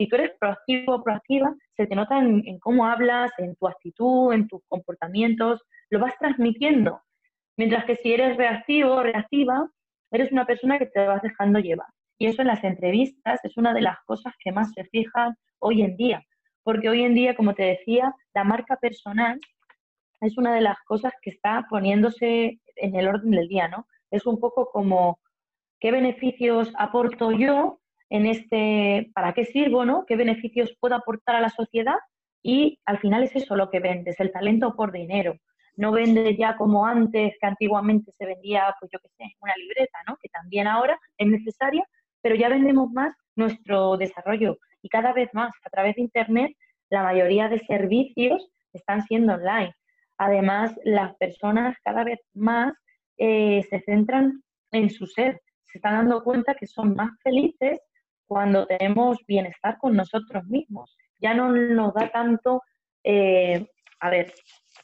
[0.00, 4.32] si tú eres proactivo o proactiva, se te nota en, cómo hablas, en tu actitud,
[4.32, 7.02] en tus comportamientos, lo vas transmitiendo.
[7.58, 9.68] Mientras que si eres reactivo o reactiva,
[10.10, 11.88] eres una persona que te vas dejando llevar.
[12.18, 15.82] Y eso en las entrevistas es una de las cosas que más se fijan hoy
[15.82, 16.22] en día.
[16.62, 19.38] Porque hoy en día, como te decía, la marca personal
[20.20, 23.86] es una de las cosas que está poniéndose en el orden del día, ¿no?
[24.10, 25.18] Es un poco como
[25.78, 30.04] qué beneficios aporto yo en este, para qué sirvo, ¿no?
[30.06, 31.96] ¿Qué beneficios puedo aportar a la sociedad?
[32.42, 35.36] Y al final es eso lo que vendes, el talento por dinero.
[35.76, 39.98] No vendes ya como antes, que antiguamente se vendía, pues yo qué sé, una libreta,
[40.08, 40.16] ¿no?
[40.20, 41.84] Que también ahora es necesaria,
[42.20, 46.56] pero ya vendemos más nuestro desarrollo y cada vez más a través de Internet
[46.90, 49.74] la mayoría de servicios están siendo online.
[50.18, 52.74] Además, las personas cada vez más
[53.22, 54.42] eh, se centran
[54.72, 57.78] en su ser, se están dando cuenta que son más felices
[58.26, 60.96] cuando tenemos bienestar con nosotros mismos.
[61.18, 62.62] Ya no nos da tanto,
[63.04, 63.66] eh,
[64.00, 64.32] a ver,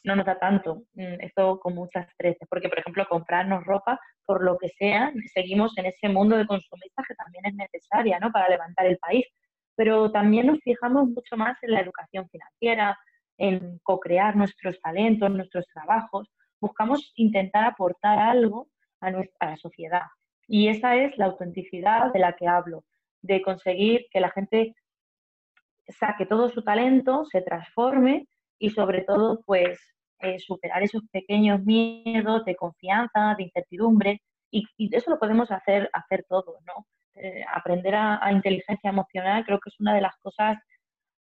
[0.03, 4.43] no nos da tanto mm, esto con muchas veces, porque por ejemplo comprarnos ropa, por
[4.43, 8.31] lo que sea, seguimos en ese mundo de consumistas que también es necesaria ¿no?
[8.31, 9.25] para levantar el país,
[9.75, 12.99] pero también nos fijamos mucho más en la educación financiera,
[13.39, 16.29] en co-crear nuestros talentos, nuestros trabajos,
[16.59, 18.67] buscamos intentar aportar algo
[18.99, 20.03] a, nuestra, la sociedad.
[20.47, 22.83] Y esa es la autenticidad de la que hablo,
[23.21, 24.75] de conseguir que la gente
[25.89, 28.27] saque todo su talento, se transforme
[28.59, 29.79] y sobre todo pues
[30.19, 36.25] eh, superar esos pequeños miedos de confianza, de incertidumbre y, eso lo podemos hacer, hacer
[36.27, 36.87] todos, ¿no?
[37.15, 40.57] Eh, aprender a, inteligencia emocional creo que es una de las cosas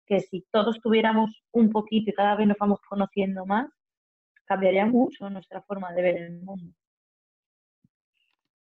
[0.05, 3.67] que si todos tuviéramos un poquito y cada vez nos vamos conociendo más,
[4.49, 6.73] cambiaría mucho nuestra forma de ver el mundo.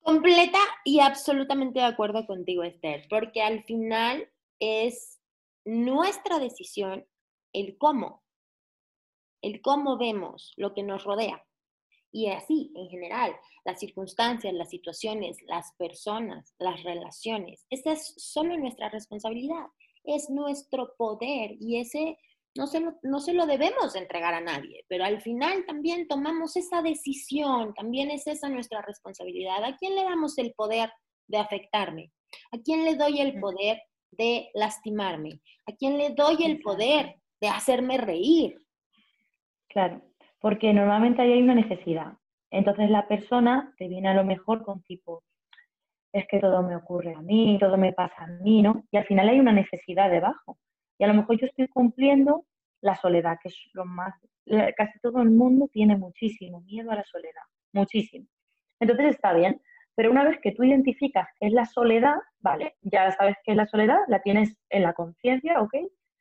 [0.00, 4.30] Completa y absolutamente de acuerdo contigo, Esther, porque al final
[4.60, 5.20] es
[5.64, 7.04] nuestra decisión
[7.52, 8.22] el cómo,
[9.42, 11.44] el cómo vemos lo que nos rodea.
[12.12, 18.56] Y así, en general, las circunstancias, las situaciones, las personas, las relaciones, esa es solo
[18.56, 19.66] nuestra responsabilidad,
[20.04, 22.18] es nuestro poder y ese
[22.54, 26.56] no se, lo, no se lo debemos entregar a nadie, pero al final también tomamos
[26.56, 29.64] esa decisión, también es esa nuestra responsabilidad.
[29.64, 30.90] ¿A quién le damos el poder
[31.28, 32.12] de afectarme?
[32.52, 33.80] ¿A quién le doy el poder
[34.10, 35.40] de lastimarme?
[35.66, 38.56] ¿A quién le doy el poder de hacerme reír?
[39.68, 40.02] Claro,
[40.38, 42.12] porque normalmente ahí hay una necesidad.
[42.50, 45.24] Entonces la persona te viene a lo mejor con tipo,
[46.12, 48.84] es que todo me ocurre a mí, todo me pasa a mí, ¿no?
[48.90, 50.58] Y al final hay una necesidad debajo.
[51.02, 52.46] Y a lo mejor yo estoy cumpliendo
[52.80, 54.14] la soledad, que es lo más,
[54.76, 57.42] casi todo el mundo tiene muchísimo miedo a la soledad,
[57.72, 58.28] muchísimo.
[58.78, 59.60] Entonces está bien,
[59.96, 63.56] pero una vez que tú identificas qué es la soledad, vale, ya sabes qué es
[63.56, 65.74] la soledad, la tienes en la conciencia, ¿ok?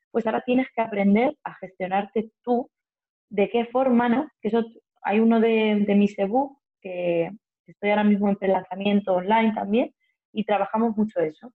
[0.10, 2.72] Pues ahora tienes que aprender a gestionarte tú
[3.30, 4.32] de qué forma, ¿no?
[4.42, 4.64] Que eso,
[5.04, 6.16] hay uno de, de mis
[6.82, 7.30] que
[7.68, 9.94] estoy ahora mismo en prelanzamiento online también
[10.34, 11.54] y trabajamos mucho eso.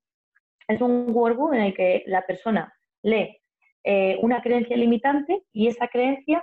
[0.69, 2.73] Es un workbook en el que la persona
[3.03, 3.39] lee
[3.85, 6.43] eh, una creencia limitante y esa creencia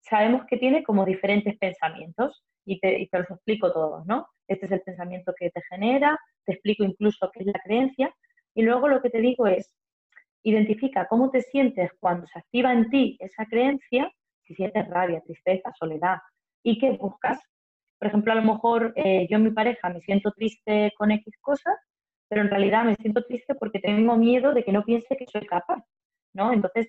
[0.00, 4.26] sabemos que tiene como diferentes pensamientos y te, los explico todos, ¿no?
[4.48, 8.14] Este es el pensamiento que te genera, te explico incluso qué es la creencia
[8.54, 9.74] y luego lo que te digo es,
[10.44, 14.10] identifica cómo te sientes cuando se activa en ti esa creencia,
[14.42, 16.18] si sientes rabia, tristeza, soledad
[16.62, 17.40] y qué buscas.
[17.98, 21.36] Por ejemplo, a lo mejor eh, yo en mi pareja me siento triste con X
[21.40, 21.76] cosas,
[22.32, 25.44] pero en realidad me siento triste porque tengo miedo de que no piense que soy
[25.44, 25.84] capaz,
[26.32, 26.50] ¿no?
[26.50, 26.88] Entonces,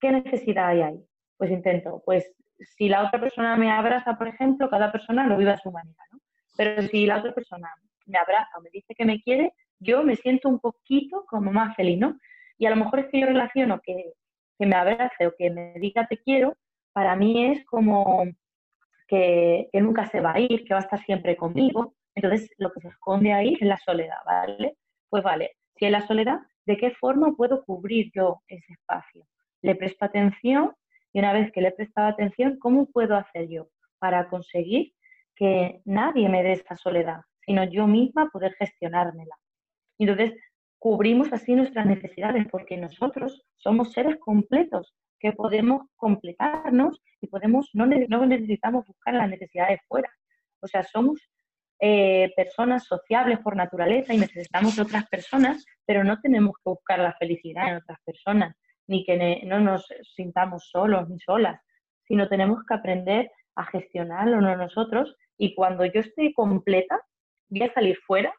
[0.00, 1.06] ¿qué necesidad hay ahí?
[1.36, 2.28] Pues intento, pues
[2.58, 6.02] si la otra persona me abraza, por ejemplo, cada persona lo vive a su manera,
[6.10, 6.18] ¿no?
[6.56, 7.72] Pero si la otra persona
[8.06, 11.76] me abraza o me dice que me quiere, yo me siento un poquito como más
[11.76, 12.18] feliz, ¿no?
[12.58, 14.14] Y a lo mejor es que yo relaciono que,
[14.58, 16.56] que me abrace o que me diga te quiero,
[16.92, 18.24] para mí es como
[19.06, 21.94] que, que, nunca se va a ir, que va a estar siempre conmigo.
[22.14, 24.76] Entonces, lo que se esconde ahí es la soledad, ¿vale?
[25.08, 29.26] Pues vale, si es la soledad, ¿de qué forma puedo cubrir yo ese espacio?
[29.62, 30.72] Le presto atención
[31.12, 34.92] y una vez que le he prestado atención, ¿cómo puedo hacer yo para conseguir
[35.34, 39.36] que nadie me dé esa soledad, sino yo misma poder gestionármela?
[39.98, 40.34] Entonces,
[40.78, 47.86] cubrimos así nuestras necesidades porque nosotros somos seres completos que podemos completarnos y podemos no,
[47.86, 50.10] no necesitamos buscar las necesidades fuera.
[50.60, 51.20] O sea, somos
[51.82, 57.14] eh, personas sociables por naturaleza y necesitamos otras personas, pero no tenemos que buscar la
[57.14, 58.54] felicidad en otras personas,
[58.86, 61.58] ni que no nos sintamos solos ni solas,
[62.06, 65.16] sino tenemos que aprender a gestionarlo nosotros.
[65.38, 67.00] Y cuando yo estoy completa,
[67.48, 68.34] voy a salir fuera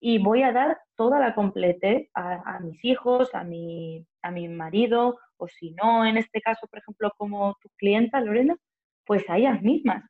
[0.00, 5.18] y voy a dar toda la completez a, mis hijos, a mi, a mi marido,
[5.36, 8.56] o si no, en este caso, por ejemplo, como tu clienta, Lorena,
[9.04, 10.04] pues a ellas mismas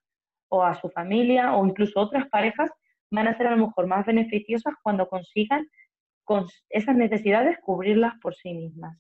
[0.48, 2.70] o a su familia o incluso otras parejas
[3.10, 5.68] van a ser a lo mejor más beneficiosas cuando consigan
[6.24, 8.98] con esas necesidades cubrirlas por sí mismas.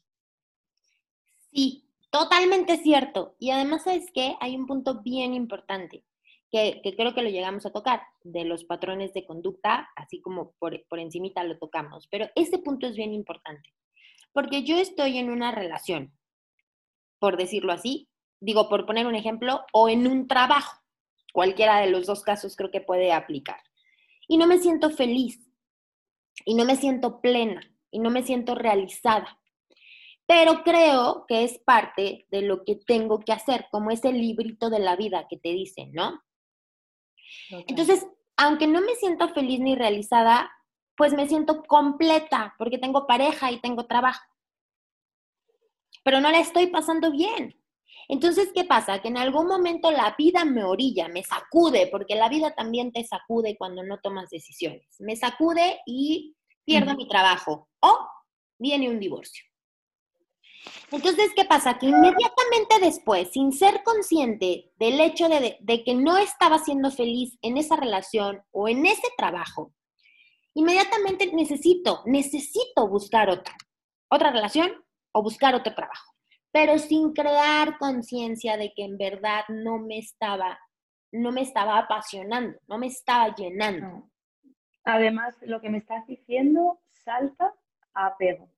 [1.52, 3.36] Sí, totalmente cierto.
[3.38, 4.34] Y además, ¿sabes qué?
[4.40, 6.04] Hay un punto bien importante
[6.50, 10.82] que, creo que lo llegamos a tocar, de los patrones de conducta, así como por,
[10.88, 12.08] por encimita lo tocamos.
[12.08, 13.74] Pero este punto es bien importante,
[14.32, 16.12] porque yo estoy en una relación,
[17.18, 18.08] por decirlo así,
[18.40, 20.80] digo, por poner un ejemplo, o en un trabajo.
[21.32, 23.60] Cualquiera de los dos casos creo que puede aplicar.
[24.26, 25.38] Y no me siento feliz,
[26.44, 27.60] y no me siento plena,
[27.90, 29.38] y no me siento realizada.
[30.26, 34.78] Pero creo que es parte de lo que tengo que hacer, como ese librito de
[34.78, 36.22] la vida que te dicen, ¿no?
[37.50, 38.06] Entonces,
[38.36, 40.50] aunque no me siento feliz ni realizada,
[40.96, 44.24] pues me siento completa porque tengo pareja y tengo trabajo.
[46.04, 47.57] Pero no la estoy pasando bien.
[48.08, 49.00] Entonces, ¿qué pasa?
[49.00, 53.04] Que en algún momento la vida me orilla, me sacude, porque la vida también te
[53.04, 54.86] sacude cuando no tomas decisiones.
[54.98, 56.34] Me sacude y
[56.64, 58.08] pierdo mi trabajo o
[58.58, 59.44] viene un divorcio.
[60.90, 61.78] Entonces, ¿qué pasa?
[61.78, 67.56] Que inmediatamente después, sin ser consciente del hecho de, que no estaba siendo feliz en
[67.56, 69.72] esa relación o en ese trabajo,
[70.54, 73.54] inmediatamente necesito, necesito buscar otra,
[74.10, 74.72] otra relación
[75.12, 76.14] o buscar otro trabajo,
[76.52, 80.58] pero sin crear conciencia de que en verdad no me estaba,
[81.12, 84.08] no me estaba apasionando, no me estaba llenando.
[84.84, 87.54] Además, lo que me estás diciendo salta
[87.94, 88.48] a apego.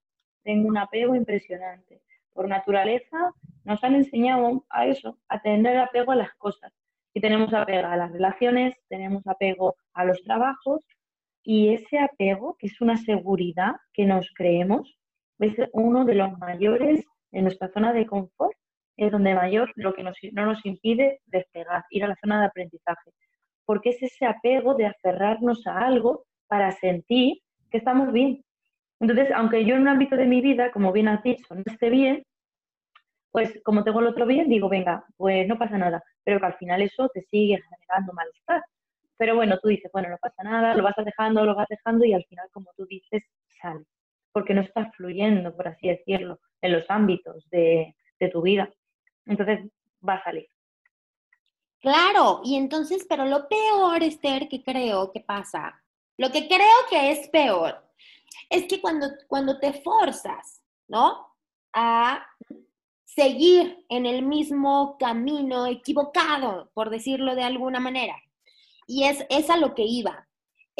[0.43, 3.34] Tengo un apego impresionante por naturaleza
[3.64, 6.72] nos han enseñado a eso, a tener apego a las cosas.
[7.12, 10.80] Y tenemos apego a las relaciones, tenemos apego a los trabajos
[11.43, 14.99] y ese apego, que es una seguridad que nos creemos,
[15.38, 18.57] es uno de los mayores en nuestra zona de confort,
[18.97, 20.12] es donde mayor lo que no
[20.47, 23.12] nos impide despegar, ir a la zona de aprendizaje.
[23.64, 27.39] Porque es ese apego de aferrarnos a algo para sentir
[27.70, 28.45] que estamos bien.
[29.01, 31.89] Entonces, aunque yo en un ámbito de mi vida, como bien has dicho, no esté
[31.89, 32.24] bien,
[33.31, 36.57] pues como tengo el otro bien, digo, venga, pues no pasa nada, pero que al
[36.59, 38.62] final eso te sigue generando malestar.
[39.16, 42.12] Pero bueno, tú dices, bueno, no pasa nada, lo vas dejando, lo vas dejando y
[42.12, 43.22] al final, como tú dices,
[43.61, 43.85] sale,
[44.33, 48.70] porque no estás fluyendo, por así decirlo, en los ámbitos de, de tu vida.
[49.26, 49.61] Entonces,
[50.07, 50.49] va a salir.
[51.81, 55.83] Claro, y entonces, pero lo peor, Esther, que creo que pasa,
[56.18, 57.83] lo que creo que es peor,
[58.51, 61.35] es que cuando, cuando te forzas, ¿no?
[61.72, 62.26] A
[63.05, 68.16] seguir en el mismo camino equivocado, por decirlo de alguna manera.
[68.87, 70.28] Y es, es a lo que iba.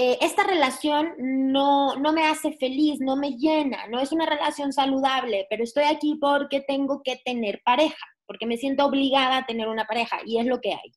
[0.03, 4.73] Eh, esta relación no, no me hace feliz, no me llena, no es una relación
[4.73, 9.69] saludable, pero estoy aquí porque tengo que tener pareja, porque me siento obligada a tener
[9.69, 10.91] una pareja y es lo que hay.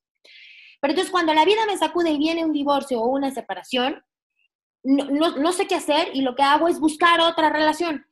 [0.80, 4.02] Pero entonces cuando la vida me sacude y viene un divorcio o una separación,
[4.84, 8.06] no, no sé qué hacer y lo que hago es buscar otra relación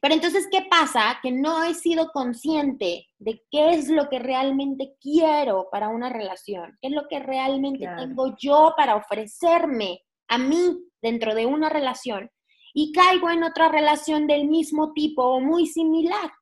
[0.00, 1.18] pero entonces, ¿qué pasa?
[1.22, 6.78] Que no he sido consciente de qué es lo que realmente quiero para una relación,
[6.80, 12.30] qué es lo que realmente tengo yo para ofrecerme a mí dentro de una relación
[12.72, 16.32] y caigo en otra relación del mismo tipo o muy similar.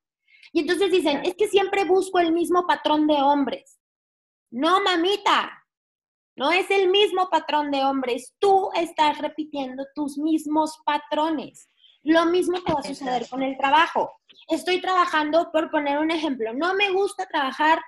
[0.52, 3.80] Y entonces dicen, es que siempre busco el mismo patrón de hombres.
[4.50, 5.66] No, mamita,
[6.36, 8.34] no es el mismo patrón de hombres.
[8.38, 11.68] Tú estás repitiendo tus mismos patrones.
[12.08, 14.18] Lo mismo te va a suceder con el trabajo.
[14.48, 17.82] Estoy trabajando, por poner un ejemplo, no me gusta trabajar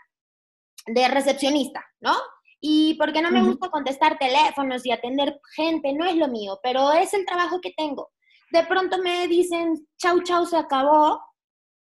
[0.87, 2.15] de recepcionista, ¿no?
[2.61, 6.93] Y porque no me gusta contestar teléfonos y atender gente, no es lo mío, pero
[6.93, 8.11] es el trabajo que tengo.
[8.53, 11.19] De pronto me dicen, chau, chau, se acabó.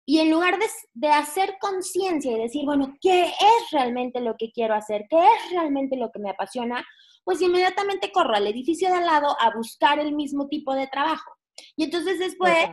[0.03, 0.65] Y en lugar de,
[0.95, 5.05] de hacer conciencia y decir, bueno, ¿qué es realmente lo que quiero hacer?
[5.07, 6.83] ¿Qué es realmente lo que me apasiona?
[7.23, 11.31] Pues inmediatamente corro al edificio de al lado a buscar el mismo tipo de trabajo.
[11.75, 12.69] Y entonces después,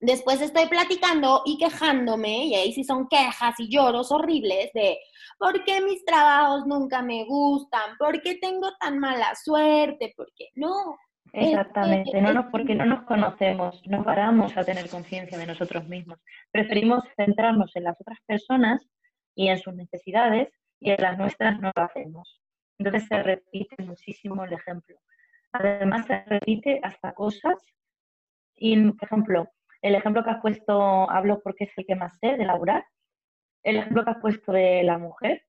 [0.00, 4.98] después estoy platicando y quejándome, y ahí sí son quejas y lloros horribles de
[5.38, 10.96] por qué mis trabajos nunca me gustan, por qué tengo tan mala suerte, porque no.
[11.32, 16.18] Exactamente, no nos, porque no nos conocemos, no paramos a tener conciencia de nosotros mismos.
[16.50, 18.82] Preferimos centrarnos en las otras personas
[19.34, 20.48] y en sus necesidades
[20.80, 22.40] y en las nuestras no lo hacemos.
[22.78, 24.96] Entonces se repite muchísimo el ejemplo.
[25.52, 27.56] Además se repite hasta cosas
[28.54, 29.48] y, por ejemplo,
[29.82, 32.84] el ejemplo que has puesto, hablo porque es el que más sé de laburar,
[33.62, 35.42] el ejemplo que has puesto de la mujer,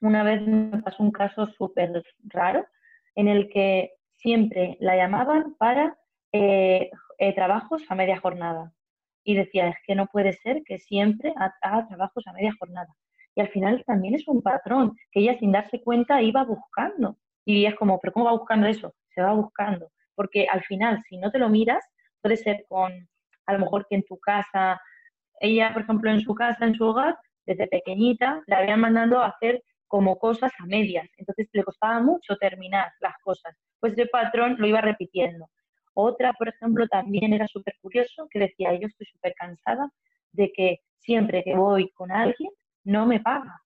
[0.00, 2.66] una vez me pasó un caso súper raro
[3.14, 5.96] en el que siempre la llamaban para
[6.32, 8.72] eh, eh, trabajos a media jornada.
[9.24, 12.94] Y decía, es que no puede ser que siempre haga trabajos a media jornada.
[13.34, 17.16] Y al final también es un patrón que ella sin darse cuenta iba buscando.
[17.46, 18.94] Y es como, ¿pero cómo va buscando eso?
[19.14, 19.90] Se va buscando.
[20.14, 21.82] Porque al final, si no te lo miras,
[22.20, 22.92] puede ser con,
[23.46, 24.78] a lo mejor que en tu casa,
[25.40, 27.16] ella, por ejemplo, en su casa, en su hogar,
[27.46, 32.36] desde pequeñita, la habían mandando a hacer como cosas a medias, entonces le costaba mucho
[32.36, 35.48] terminar las cosas, pues ese patrón lo iba repitiendo.
[35.94, 39.88] Otra, por ejemplo, también era súper curioso, que decía, yo estoy súper cansada
[40.32, 42.50] de que siempre que voy con alguien
[42.84, 43.62] no me paga.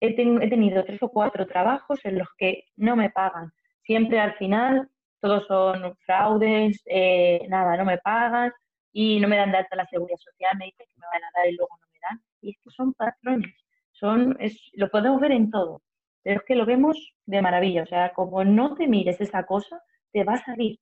[0.00, 3.52] He, tenido tres o cuatro trabajos en los que no me pagan.
[3.82, 4.88] Siempre al final
[5.20, 8.52] todos son fraudes, eh, nada, no me pagan
[8.92, 11.30] y no me dan de alta la seguridad social, me dicen que me van a
[11.34, 12.22] dar y luego no me dan.
[12.40, 13.54] Y estos son patrones,
[13.92, 15.82] son, es, lo podemos ver en todo,
[16.22, 19.82] pero es que lo vemos de maravilla, o sea, como no te mires esa cosa,
[20.12, 20.78] te va a salir.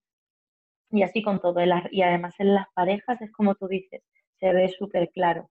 [0.91, 1.61] Y así con todo,
[1.91, 4.03] y además en las parejas es como tú dices,
[4.39, 5.51] se ve súper claro,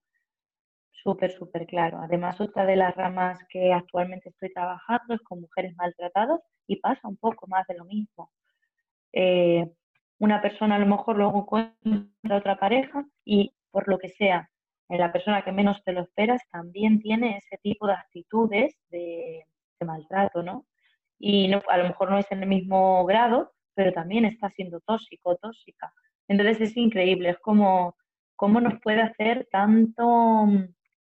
[1.03, 1.99] súper, súper claro.
[2.01, 7.07] Además, otra de las ramas que actualmente estoy trabajando es con mujeres maltratadas y pasa
[7.07, 8.31] un poco más de lo mismo.
[9.13, 9.69] Eh,
[10.19, 14.49] una persona a lo mejor luego encuentra otra pareja y por lo que sea,
[14.89, 19.45] en la persona que menos te lo esperas también tiene ese tipo de actitudes de,
[19.85, 20.65] maltrato, ¿no?
[21.19, 24.79] Y no, a lo mejor no es en el mismo grado, pero también está siendo
[24.79, 25.93] tóxico, tóxica.
[26.27, 27.95] Entonces es increíble, es como
[28.35, 30.47] cómo nos puede hacer tanto,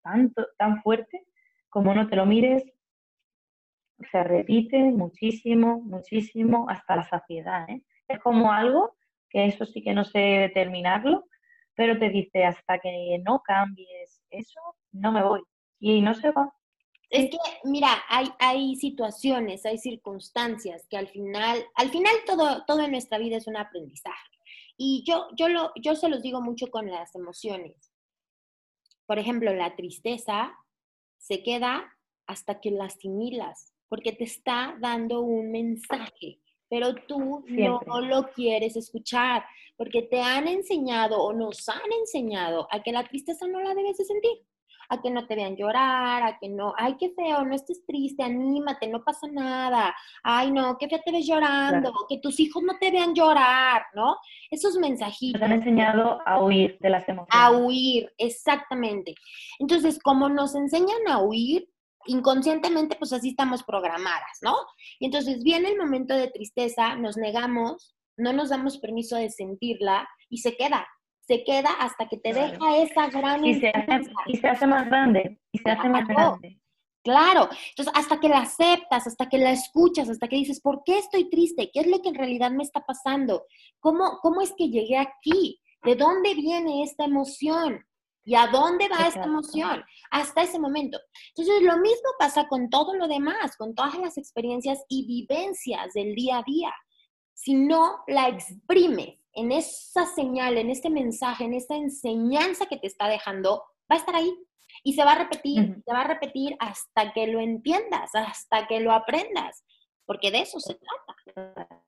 [0.04, 1.26] tanto, tan fuerte
[1.70, 2.64] como no te lo mires,
[4.12, 7.70] se repite muchísimo, muchísimo hasta la saciedad.
[7.70, 7.82] ¿eh?
[8.08, 8.96] Es como algo
[9.30, 11.26] que eso sí que no sé determinarlo,
[11.76, 14.60] pero te dice hasta que no cambies eso,
[14.92, 15.42] no me voy.
[15.80, 16.54] Y no se va.
[17.10, 22.82] Es que, mira, hay, hay situaciones, hay circunstancias que al final, al final todo, todo
[22.82, 24.30] en nuestra vida es un aprendizaje.
[24.78, 27.93] Y yo, yo, lo, yo se los digo mucho con las emociones.
[29.06, 30.54] Por ejemplo, la tristeza
[31.18, 31.94] se queda
[32.28, 36.40] hasta que la asimilas, porque te está dando un mensaje,
[36.70, 39.46] pero tú no lo quieres escuchar,
[39.78, 43.98] porque te han enseñado o nos han enseñado a que la tristeza no la debes
[43.98, 44.46] de sentir
[44.94, 48.24] a que no te vean llorar, a que no, ay, qué feo, no estés triste,
[48.24, 52.78] anímate, no pasa nada, ay, no, qué feo te ves llorando, que tus hijos no
[52.80, 54.18] te vean llorar, ¿no?
[54.50, 55.42] Esos mensajitos.
[55.42, 57.34] Nos han enseñado a huir de las emociones.
[57.34, 59.16] A huir, exactamente.
[59.60, 61.70] Entonces, como nos enseñan a huir,
[62.06, 64.56] inconscientemente, pues así estamos programadas, ¿no?
[65.00, 70.08] Y entonces viene el momento de tristeza, nos negamos, no nos damos permiso de sentirla
[70.30, 70.88] y se queda
[71.26, 74.86] se queda hasta que te deja esa gran y se, hace, y se hace más
[74.88, 76.60] grande y se hace más grande
[77.04, 81.00] Claro, entonces hasta que la aceptas, hasta que la escuchas, hasta que dices, ¿por qué
[81.00, 81.70] estoy triste?
[81.74, 83.46] ¿Qué es lo que en realidad me está pasando?
[83.82, 85.60] ¿Cómo, cómo es que llegué aquí?
[85.84, 87.86] ¿De dónde viene esta emoción?
[88.24, 89.84] ¿Y a dónde va esta emoción?
[90.12, 90.98] Hasta ese momento.
[91.36, 96.16] Entonces, lo mismo pasa con todo lo demás, con todas las experiencias y vivencias del
[96.16, 96.74] día a día.
[97.34, 102.88] Si no la exprimes, en esa señal, en este mensaje, en esta enseñanza que te
[102.88, 104.34] está dejando, va a estar ahí.
[104.84, 108.80] Y se va a repetir, se va a repetir hasta que lo entiendas, hasta que
[108.80, 109.64] lo aprendas,
[110.06, 111.84] porque de eso se trata.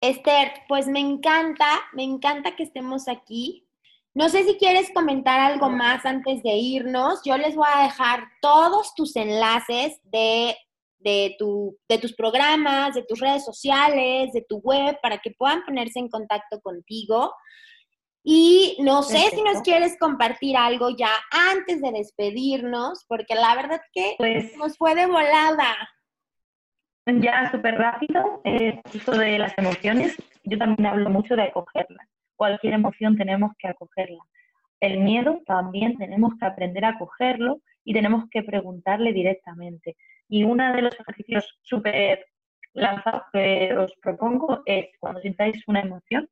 [0.00, 3.66] Esther, pues me encanta, me encanta que estemos aquí.
[4.12, 7.20] No sé si quieres comentar algo más antes de irnos.
[7.24, 10.56] Yo les voy a dejar todos tus enlaces de
[11.00, 15.64] de, tu, de tus programas, de tus redes sociales, de tu web, para que puedan
[15.64, 17.32] ponerse en contacto contigo.
[18.22, 23.80] Y no sé si nos quieres compartir algo ya antes de despedirnos, porque la verdad
[23.92, 25.74] que pues, nos fue de volada.
[27.06, 32.06] Ya súper rápido, eh, esto de las emociones, yo también hablo mucho de acogerla.
[32.36, 34.22] Cualquier emoción tenemos que acogerla.
[34.80, 39.96] El miedo también tenemos que aprender a acogerlo y tenemos que preguntarle directamente.
[40.32, 42.24] Y uno de los ejercicios súper
[42.72, 46.28] lanzados que os propongo es cuando sintáis una emoción,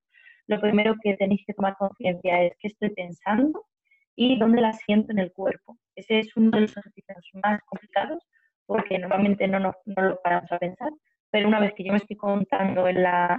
[0.46, 3.66] lo primero que tenéis que tomar conciencia es qué estoy pensando
[4.14, 5.76] y dónde la siento en el cuerpo.
[5.96, 8.22] Ese es uno de los ejercicios más complicados
[8.66, 10.92] porque normalmente no, no lo paramos a pensar,
[11.32, 12.86] pero una vez que yo me estoy contando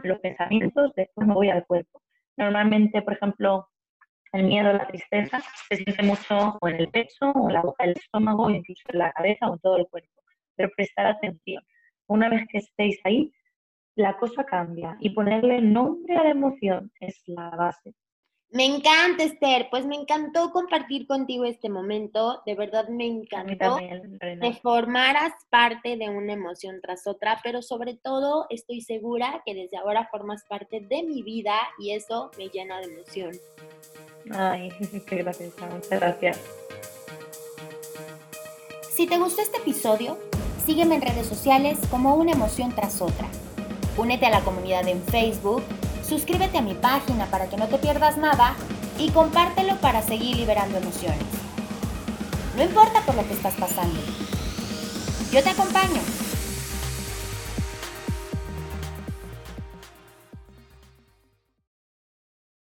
[0.03, 2.01] los pensamientos, después me voy al cuerpo.
[2.35, 3.69] Normalmente, por ejemplo,
[4.33, 5.39] el miedo, la tristeza,
[5.69, 8.99] se siente mucho o en el pecho, o en la boca, el estómago, incluso en
[8.99, 10.19] la cabeza o en todo el cuerpo
[10.59, 11.63] pero prestar atención.
[12.07, 13.31] Una vez que estéis ahí,
[13.95, 17.93] la cosa cambia y ponerle nombre a la emoción es la base.
[18.51, 19.67] Me encanta, Esther.
[19.69, 22.41] Pues me encantó compartir contigo este momento.
[22.45, 28.47] De verdad me encantó que formaras parte de una emoción tras otra, pero sobre todo
[28.49, 32.85] estoy segura que desde ahora formas parte de mi vida y eso me llena de
[32.85, 33.31] emoción.
[34.31, 34.71] Ay,
[35.07, 36.41] qué gracias, muchas gracias.
[38.89, 40.17] Si te gustó este episodio,
[40.65, 43.27] Sígueme en redes sociales como una emoción tras otra.
[43.97, 45.63] Únete a la comunidad en Facebook,
[46.07, 48.55] suscríbete a mi página para que no te pierdas nada
[48.97, 51.25] y compártelo para seguir liberando emociones.
[52.55, 53.99] No importa por lo que estás pasando.
[55.31, 56.01] Yo te acompaño